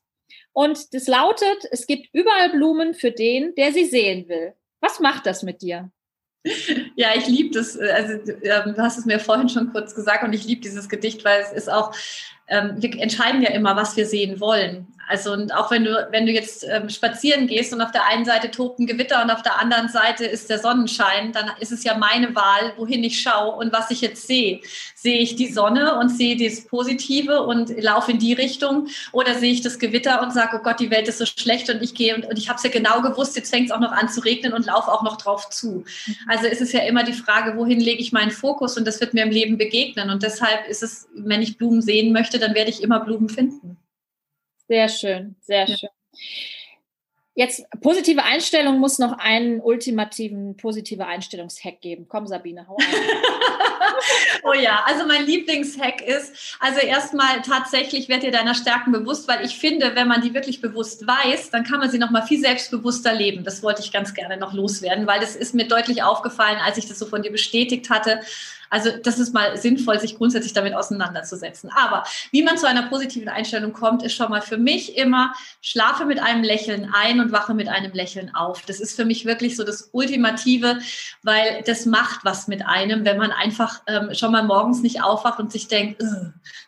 und 0.52 0.92
das 0.94 1.06
lautet, 1.06 1.66
es 1.70 1.86
gibt 1.86 2.08
überall 2.12 2.50
Blumen 2.50 2.94
für 2.94 3.10
den, 3.10 3.54
der 3.54 3.72
sie 3.72 3.84
sehen 3.84 4.28
will. 4.28 4.54
Was 4.80 5.00
macht 5.00 5.26
das 5.26 5.42
mit 5.42 5.62
dir? 5.62 5.90
Ja, 6.96 7.08
ich 7.14 7.26
liebe 7.26 7.50
das. 7.54 7.76
Äh, 7.76 7.90
also 7.90 8.12
ähm, 8.42 8.74
du 8.74 8.78
hast 8.78 8.98
es 8.98 9.04
mir 9.04 9.20
vorhin 9.20 9.48
schon 9.48 9.72
kurz 9.72 9.94
gesagt 9.94 10.24
und 10.24 10.32
ich 10.32 10.44
liebe 10.44 10.62
dieses 10.62 10.88
Gedicht, 10.88 11.24
weil 11.24 11.42
es 11.42 11.52
ist 11.52 11.70
auch, 11.70 11.94
ähm, 12.48 12.76
wir 12.78 12.98
entscheiden 12.98 13.42
ja 13.42 13.50
immer, 13.50 13.76
was 13.76 13.96
wir 13.96 14.06
sehen 14.06 14.40
wollen. 14.40 14.88
Also 15.10 15.32
und 15.32 15.52
auch 15.52 15.72
wenn 15.72 15.82
du, 15.82 16.08
wenn 16.12 16.24
du 16.24 16.30
jetzt 16.30 16.64
ähm, 16.68 16.88
spazieren 16.88 17.48
gehst 17.48 17.72
und 17.72 17.80
auf 17.80 17.90
der 17.90 18.06
einen 18.06 18.24
Seite 18.24 18.48
tobt 18.48 18.78
ein 18.78 18.86
Gewitter 18.86 19.20
und 19.24 19.30
auf 19.32 19.42
der 19.42 19.60
anderen 19.60 19.88
Seite 19.88 20.24
ist 20.24 20.48
der 20.48 20.60
Sonnenschein, 20.60 21.32
dann 21.32 21.50
ist 21.58 21.72
es 21.72 21.82
ja 21.82 21.98
meine 21.98 22.32
Wahl, 22.36 22.74
wohin 22.76 23.02
ich 23.02 23.20
schaue 23.20 23.56
und 23.56 23.72
was 23.72 23.90
ich 23.90 24.02
jetzt 24.02 24.28
sehe. 24.28 24.60
Sehe 24.94 25.18
ich 25.18 25.34
die 25.34 25.52
Sonne 25.52 25.98
und 25.98 26.10
sehe 26.10 26.36
das 26.36 26.64
Positive 26.64 27.42
und 27.42 27.70
laufe 27.82 28.12
in 28.12 28.20
die 28.20 28.34
Richtung 28.34 28.86
oder 29.10 29.34
sehe 29.34 29.50
ich 29.52 29.62
das 29.62 29.80
Gewitter 29.80 30.22
und 30.22 30.32
sage, 30.32 30.58
oh 30.60 30.62
Gott, 30.62 30.78
die 30.78 30.92
Welt 30.92 31.08
ist 31.08 31.18
so 31.18 31.26
schlecht 31.26 31.68
und 31.70 31.82
ich 31.82 31.94
gehe 31.94 32.14
und, 32.14 32.24
und 32.26 32.38
ich 32.38 32.48
habe 32.48 32.58
es 32.58 32.62
ja 32.62 32.70
genau 32.70 33.02
gewusst, 33.02 33.34
jetzt 33.34 33.50
fängt 33.50 33.66
es 33.66 33.72
auch 33.72 33.80
noch 33.80 33.92
an 33.92 34.08
zu 34.08 34.20
regnen 34.20 34.52
und 34.52 34.66
laufe 34.66 34.92
auch 34.92 35.02
noch 35.02 35.16
drauf 35.16 35.50
zu. 35.50 35.84
Mhm. 36.06 36.16
Also 36.28 36.46
es 36.46 36.60
ist 36.60 36.72
ja 36.72 36.82
immer 36.82 37.02
die 37.02 37.14
Frage, 37.14 37.56
wohin 37.56 37.80
lege 37.80 38.00
ich 38.00 38.12
meinen 38.12 38.30
Fokus 38.30 38.76
und 38.76 38.86
das 38.86 39.00
wird 39.00 39.12
mir 39.12 39.24
im 39.24 39.32
Leben 39.32 39.58
begegnen 39.58 40.08
und 40.08 40.22
deshalb 40.22 40.68
ist 40.68 40.84
es, 40.84 41.08
wenn 41.14 41.42
ich 41.42 41.58
Blumen 41.58 41.82
sehen 41.82 42.12
möchte, 42.12 42.38
dann 42.38 42.54
werde 42.54 42.70
ich 42.70 42.80
immer 42.80 43.00
Blumen 43.00 43.28
finden. 43.28 43.76
Sehr 44.70 44.88
schön, 44.88 45.34
sehr 45.40 45.66
ja. 45.66 45.76
schön. 45.76 45.88
Jetzt, 47.34 47.64
positive 47.80 48.22
Einstellung 48.22 48.78
muss 48.78 49.00
noch 49.00 49.18
einen 49.18 49.60
ultimativen 49.60 50.56
positive 50.56 51.06
Einstellungshack 51.06 51.80
geben. 51.80 52.06
Komm, 52.08 52.28
Sabine, 52.28 52.68
hau 52.68 52.76
ein. 52.76 52.84
oh 54.44 54.52
ja, 54.52 54.84
also 54.86 55.08
mein 55.08 55.26
Lieblingshack 55.26 56.02
ist, 56.02 56.56
also 56.60 56.78
erstmal 56.78 57.42
tatsächlich 57.42 58.08
werd 58.08 58.22
dir 58.22 58.30
deiner 58.30 58.54
Stärken 58.54 58.92
bewusst, 58.92 59.26
weil 59.26 59.44
ich 59.44 59.58
finde, 59.58 59.96
wenn 59.96 60.06
man 60.06 60.20
die 60.20 60.34
wirklich 60.34 60.60
bewusst 60.60 61.04
weiß, 61.04 61.50
dann 61.50 61.64
kann 61.64 61.80
man 61.80 61.90
sie 61.90 61.98
noch 61.98 62.10
mal 62.10 62.22
viel 62.22 62.38
selbstbewusster 62.38 63.12
leben. 63.12 63.42
Das 63.42 63.64
wollte 63.64 63.82
ich 63.82 63.90
ganz 63.90 64.14
gerne 64.14 64.36
noch 64.36 64.52
loswerden, 64.52 65.08
weil 65.08 65.18
das 65.18 65.34
ist 65.34 65.52
mir 65.52 65.66
deutlich 65.66 66.04
aufgefallen, 66.04 66.58
als 66.64 66.78
ich 66.78 66.86
das 66.86 67.00
so 67.00 67.06
von 67.06 67.22
dir 67.22 67.32
bestätigt 67.32 67.90
hatte 67.90 68.20
also 68.70 68.90
das 69.02 69.18
ist 69.18 69.34
mal 69.34 69.56
sinnvoll, 69.56 69.98
sich 69.98 70.16
grundsätzlich 70.16 70.52
damit 70.52 70.74
auseinanderzusetzen. 70.74 71.70
Aber 71.74 72.04
wie 72.30 72.42
man 72.42 72.56
zu 72.56 72.66
einer 72.66 72.88
positiven 72.88 73.28
Einstellung 73.28 73.72
kommt, 73.72 74.02
ist 74.02 74.14
schon 74.14 74.30
mal 74.30 74.40
für 74.40 74.56
mich 74.56 74.96
immer, 74.96 75.34
schlafe 75.60 76.04
mit 76.04 76.20
einem 76.20 76.44
Lächeln 76.44 76.88
ein 76.94 77.20
und 77.20 77.32
wache 77.32 77.52
mit 77.52 77.68
einem 77.68 77.92
Lächeln 77.92 78.34
auf. 78.34 78.62
Das 78.66 78.80
ist 78.80 78.94
für 78.94 79.04
mich 79.04 79.26
wirklich 79.26 79.56
so 79.56 79.64
das 79.64 79.90
Ultimative, 79.92 80.78
weil 81.22 81.62
das 81.66 81.84
macht 81.84 82.24
was 82.24 82.46
mit 82.48 82.64
einem, 82.64 83.04
wenn 83.04 83.18
man 83.18 83.32
einfach 83.32 83.82
ähm, 83.88 84.14
schon 84.14 84.32
mal 84.32 84.44
morgens 84.44 84.82
nicht 84.82 85.02
aufwacht 85.02 85.40
und 85.40 85.50
sich 85.50 85.66
denkt, 85.68 86.02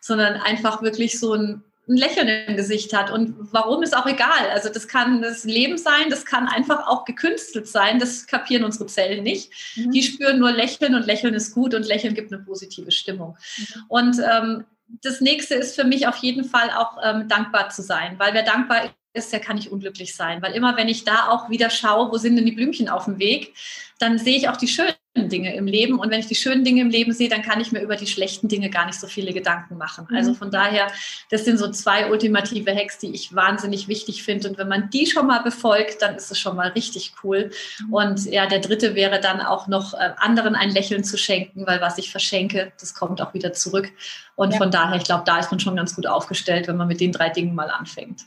sondern 0.00 0.35
einfach 0.35 0.82
wirklich 0.82 1.18
so 1.18 1.35
ein 1.35 1.62
ein 1.89 1.97
Lächeln 1.97 2.29
im 2.29 2.57
Gesicht 2.57 2.93
hat. 2.93 3.11
Und 3.11 3.35
warum 3.53 3.83
ist 3.83 3.97
auch 3.97 4.07
egal. 4.07 4.51
Also 4.53 4.69
das 4.69 4.87
kann 4.87 5.21
das 5.21 5.45
Leben 5.45 5.79
sein, 5.79 6.11
das 6.11 6.25
kann 6.25 6.47
einfach 6.47 6.87
auch 6.87 7.05
gekünstelt 7.05 7.67
sein. 7.67 7.99
Das 7.99 8.27
kapieren 8.27 8.65
unsere 8.65 8.87
Zellen 8.87 9.25
nicht. 9.25 9.51
Mhm. 9.77 9.91
Die 9.91 10.03
spüren 10.03 10.39
nur 10.39 10.53
Lächeln 10.53 10.95
und 10.95 11.07
Lächeln 11.07 11.35
ist 11.35 11.55
gut 11.55 11.75
und 11.75 11.87
Lächeln 11.87 12.15
gibt 12.15 12.33
eine 12.33 12.43
positive 12.43 12.93
Stimmung. 12.93 13.37
Mhm. 13.57 13.83
Und 13.89 14.21
ähm, 14.21 14.65
das 15.03 15.21
nächste 15.21 15.55
ist 15.55 15.75
für 15.75 15.85
mich 15.85 16.07
auf 16.07 16.17
jeden 16.17 16.45
Fall 16.45 16.71
auch 16.71 16.99
ähm, 17.03 17.29
dankbar 17.29 17.71
zu 17.71 17.83
sein, 17.83 18.19
weil 18.19 18.35
wer 18.35 18.43
dankbar 18.43 18.95
ist, 19.15 19.33
der 19.33 19.41
kann 19.41 19.57
nicht 19.57 19.71
unglücklich 19.71 20.15
sein. 20.15 20.41
Weil 20.43 20.55
immer, 20.55 20.77
wenn 20.77 20.89
ich 20.89 21.05
da 21.05 21.29
auch 21.29 21.51
wieder 21.51 21.71
schaue, 21.71 22.11
wo 22.12 22.17
sind 22.17 22.37
denn 22.37 22.47
die 22.47 22.53
Blümchen 22.53 22.89
auf 22.89 23.05
dem 23.07 23.19
Weg, 23.19 23.55
dann 23.99 24.19
sehe 24.19 24.37
ich 24.37 24.49
auch 24.49 24.57
die 24.57 24.69
schönen 24.69 24.95
Dinge 25.14 25.54
im 25.54 25.66
Leben. 25.66 25.99
Und 25.99 26.11
wenn 26.11 26.21
ich 26.21 26.26
die 26.26 26.35
schönen 26.35 26.64
Dinge 26.64 26.81
im 26.81 26.88
Leben 26.88 27.12
sehe, 27.12 27.28
dann 27.28 27.42
kann 27.42 27.61
ich 27.61 27.71
mir 27.71 27.81
über 27.81 27.97
die 27.97 28.07
schlechten 28.07 28.49
Dinge 28.49 28.71
gar 28.71 28.87
nicht 28.87 28.99
so 28.99 29.07
viele 29.07 29.33
Gedanken 29.33 29.76
machen. 29.76 30.07
Mhm. 30.09 30.16
Also 30.16 30.35
von 30.35 30.50
daher, 30.50 30.90
das 31.31 31.45
sind 31.45 31.59
so 31.59 31.71
zwei 31.71 32.11
ultimative 32.11 32.75
Hacks, 32.75 32.99
die 32.99 33.12
ich 33.14 33.35
wahnsinnig 33.35 33.88
wichtig 33.88 34.23
finde. 34.23 34.49
Und 34.49 34.59
wenn 34.59 34.69
man 34.69 34.88
die 34.90 35.07
schon 35.07 35.26
mal 35.26 35.42
befolgt, 35.42 36.00
dann 36.00 36.16
ist 36.16 36.31
es 36.31 36.38
schon 36.38 36.57
mal 36.57 36.69
richtig 36.69 37.12
cool. 37.23 37.50
Mhm. 37.81 37.92
Und 37.92 38.25
ja, 38.25 38.47
der 38.47 38.61
dritte 38.61 38.95
wäre 38.95 39.21
dann 39.21 39.40
auch 39.40 39.69
noch 39.69 39.92
äh, 39.95 40.12
anderen 40.16 40.54
ein 40.54 40.71
Lächeln 40.71 41.04
zu 41.04 41.19
schenken, 41.19 41.66
weil 41.66 41.81
was 41.81 41.99
ich 41.99 42.11
verschenke, 42.11 42.73
das 42.81 42.95
kommt 42.95 43.21
auch 43.21 43.35
wieder 43.35 43.52
zurück. 43.52 43.92
Und 44.35 44.52
ja. 44.52 44.59
von 44.59 44.71
daher, 44.71 44.97
ich 44.97 45.04
glaube, 45.04 45.25
da 45.26 45.38
ist 45.38 45.50
man 45.50 45.61
schon 45.61 45.76
ganz 45.76 45.95
gut 45.95 46.07
aufgestellt, 46.07 46.69
wenn 46.69 46.76
man 46.76 46.88
mit 46.88 47.00
den 47.00 47.12
drei 47.12 47.28
Dingen 47.28 47.54
mal 47.54 47.71
anfängt. 47.71 48.23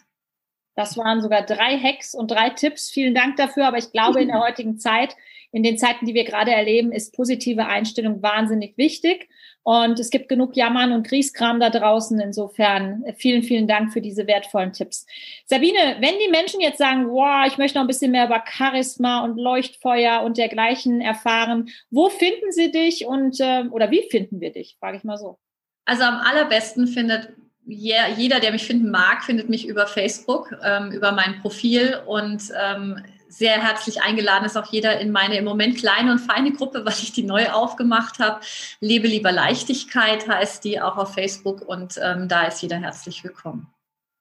Das 0.75 0.97
waren 0.97 1.21
sogar 1.21 1.41
drei 1.41 1.79
Hacks 1.79 2.13
und 2.13 2.29
drei 2.29 2.49
Tipps. 2.49 2.91
Vielen 2.91 3.15
Dank 3.15 3.37
dafür. 3.37 3.67
Aber 3.67 3.77
ich 3.77 3.91
glaube, 3.91 4.21
in 4.21 4.27
der 4.27 4.39
heutigen 4.45 4.77
Zeit, 4.77 5.15
in 5.51 5.63
den 5.63 5.77
Zeiten, 5.77 6.05
die 6.05 6.13
wir 6.13 6.23
gerade 6.23 6.51
erleben, 6.51 6.91
ist 6.91 7.13
positive 7.13 7.65
Einstellung 7.65 8.21
wahnsinnig 8.21 8.77
wichtig. 8.77 9.29
Und 9.63 9.99
es 9.99 10.11
gibt 10.11 10.29
genug 10.29 10.55
Jammern 10.55 10.91
und 10.91 11.07
Kriegskram 11.07 11.59
da 11.59 11.71
draußen. 11.71 12.19
Insofern 12.19 13.03
vielen, 13.17 13.41
vielen 13.41 13.67
Dank 13.67 13.91
für 13.91 14.01
diese 14.01 14.27
wertvollen 14.27 14.73
Tipps. 14.73 15.07
Sabine, 15.45 15.97
wenn 15.99 16.13
die 16.23 16.29
Menschen 16.29 16.61
jetzt 16.61 16.77
sagen, 16.77 17.09
wow, 17.09 17.47
ich 17.47 17.57
möchte 17.57 17.77
noch 17.77 17.83
ein 17.83 17.87
bisschen 17.87 18.11
mehr 18.11 18.27
über 18.27 18.43
Charisma 18.47 19.23
und 19.23 19.37
Leuchtfeuer 19.39 20.21
und 20.21 20.37
dergleichen 20.37 21.01
erfahren, 21.01 21.69
wo 21.89 22.09
finden 22.09 22.51
sie 22.51 22.71
dich 22.71 23.07
und 23.07 23.39
äh, 23.39 23.63
oder 23.71 23.89
wie 23.89 24.03
finden 24.11 24.39
wir 24.39 24.51
dich? 24.51 24.77
Frage 24.79 24.97
ich 24.97 25.03
mal 25.03 25.17
so. 25.17 25.39
Also 25.85 26.03
am 26.03 26.17
allerbesten 26.17 26.87
findet 26.87 27.29
jeder, 27.65 28.39
der 28.39 28.51
mich 28.51 28.65
finden 28.65 28.91
mag, 28.91 29.23
findet 29.23 29.49
mich 29.49 29.67
über 29.67 29.87
Facebook, 29.87 30.55
ähm, 30.63 30.91
über 30.91 31.11
mein 31.11 31.41
Profil 31.41 31.99
und 32.05 32.43
ähm, 32.61 33.03
sehr 33.37 33.61
herzlich 33.61 34.01
eingeladen 34.01 34.45
ist 34.45 34.57
auch 34.57 34.71
jeder 34.71 34.99
in 34.99 35.11
meine 35.11 35.37
im 35.37 35.45
Moment 35.45 35.77
kleine 35.77 36.11
und 36.11 36.19
feine 36.19 36.53
Gruppe, 36.53 36.85
weil 36.85 36.93
ich 36.93 37.11
die 37.11 37.23
neu 37.23 37.49
aufgemacht 37.49 38.19
habe. 38.19 38.39
Lebe 38.79 39.07
lieber 39.07 39.31
Leichtigkeit 39.31 40.27
heißt 40.27 40.63
die 40.63 40.79
auch 40.79 40.97
auf 40.97 41.13
Facebook 41.13 41.61
und 41.67 41.99
ähm, 42.01 42.29
da 42.29 42.45
ist 42.45 42.61
jeder 42.61 42.77
herzlich 42.77 43.23
willkommen. 43.23 43.67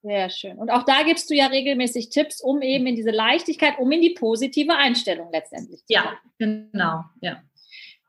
Sehr 0.01 0.29
schön. 0.29 0.57
Und 0.57 0.69
auch 0.69 0.83
da 0.83 1.01
gibst 1.03 1.29
du 1.31 1.33
ja 1.33 1.47
regelmäßig 1.47 2.09
Tipps, 2.09 2.39
um 2.39 2.61
eben 2.61 2.85
in 2.85 2.95
diese 2.95 3.09
Leichtigkeit, 3.09 3.79
um 3.79 3.91
in 3.91 4.01
die 4.01 4.11
positive 4.11 4.75
Einstellung 4.75 5.31
letztendlich 5.31 5.79
zu. 5.79 5.93
Ja, 5.93 6.13
genau. 6.37 7.05
Ja. 7.21 7.41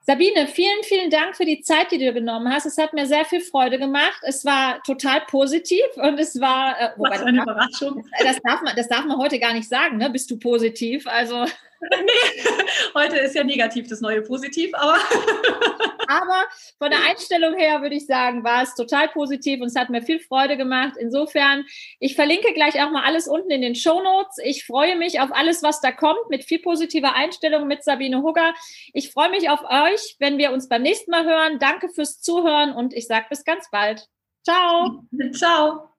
Sabine, 0.09 0.47
vielen, 0.47 0.85
vielen 0.85 1.11
Dank 1.11 1.37
für 1.37 1.45
die 1.45 1.63
Zeit, 1.63 1.91
die 1.91 1.99
du 1.99 2.13
genommen 2.13 2.53
hast. 2.53 2.65
Es 2.65 2.79
hat 2.79 2.93
mir 2.93 3.07
sehr 3.07 3.25
viel 3.25 3.41
Freude 3.41 3.77
gemacht. 3.77 4.21
Es 4.23 4.45
war 4.45 4.81
total 4.85 5.23
positiv 5.23 5.85
und 5.97 6.21
es 6.21 6.41
war. 6.41 6.81
Äh, 6.81 6.91
wobei, 6.97 7.11
Was 7.11 7.23
eine 7.23 7.43
Überraschung. 7.43 8.07
Das 8.23 8.41
darf, 8.41 8.63
man, 8.63 8.77
das 8.77 8.87
darf 8.87 9.05
man 9.05 9.19
heute 9.19 9.41
gar 9.41 9.53
nicht 9.53 9.69
sagen, 9.69 9.97
ne? 9.97 10.09
Bist 10.09 10.31
du 10.31 10.39
positiv? 10.39 11.09
Also. 11.09 11.47
Nee, 11.81 12.45
heute 12.95 13.19
ist 13.19 13.35
ja 13.35 13.45
negativ 13.45 13.89
das 13.89 14.01
neue 14.01 14.23
Positiv, 14.23 14.71
aber. 14.75 14.97
aber 16.09 16.45
von 16.79 16.91
der 16.91 17.01
Einstellung 17.09 17.55
her 17.55 17.83
würde 17.83 17.97
ich 17.97 18.07
sagen, 18.07 18.45
war 18.45 18.63
es 18.63 18.75
total 18.75 19.09
positiv 19.09 19.61
und 19.61 19.69
es 19.69 19.77
hat 19.77 19.91
mir 19.91 20.03
viel 20.03 20.21
Freude 20.21 20.57
gemacht. 20.57 20.95
Insofern, 20.99 21.65
ich 21.99 22.15
verlinke 22.15 22.53
gleich 22.53 22.83
auch 22.83 22.91
mal 22.91 23.05
alles 23.05 23.29
unten 23.29 23.51
in 23.51 23.63
den 23.63 23.75
Show 23.75 24.01
Notes. 24.03 24.39
Ich 24.43 24.65
freue 24.65 24.97
mich 24.97 25.21
auf 25.21 25.31
alles, 25.33 25.63
was 25.63 25.81
da 25.81 25.93
kommt, 25.93 26.29
mit 26.29 26.45
viel 26.45 26.61
positiver 26.61 27.15
Einstellung 27.15 27.67
mit 27.67 27.85
Sabine 27.85 28.23
Hugger. 28.23 28.55
Ich 28.93 29.11
freue 29.11 29.31
mich 29.31 29.51
auf 29.51 29.61
euch, 29.63 30.17
wenn 30.19 30.39
wir 30.39 30.53
uns 30.53 30.69
beim 30.69 30.83
nächsten 30.83 31.11
Mal 31.11 31.25
hören. 31.25 31.59
Danke 31.59 31.89
fürs 31.89 32.21
Zuhören 32.21 32.73
und 32.73 32.95
ich 32.95 33.07
sage 33.07 33.27
bis 33.29 33.45
ganz 33.45 33.69
bald. 33.71 34.07
Ciao. 34.45 35.03
Ciao. 35.33 35.96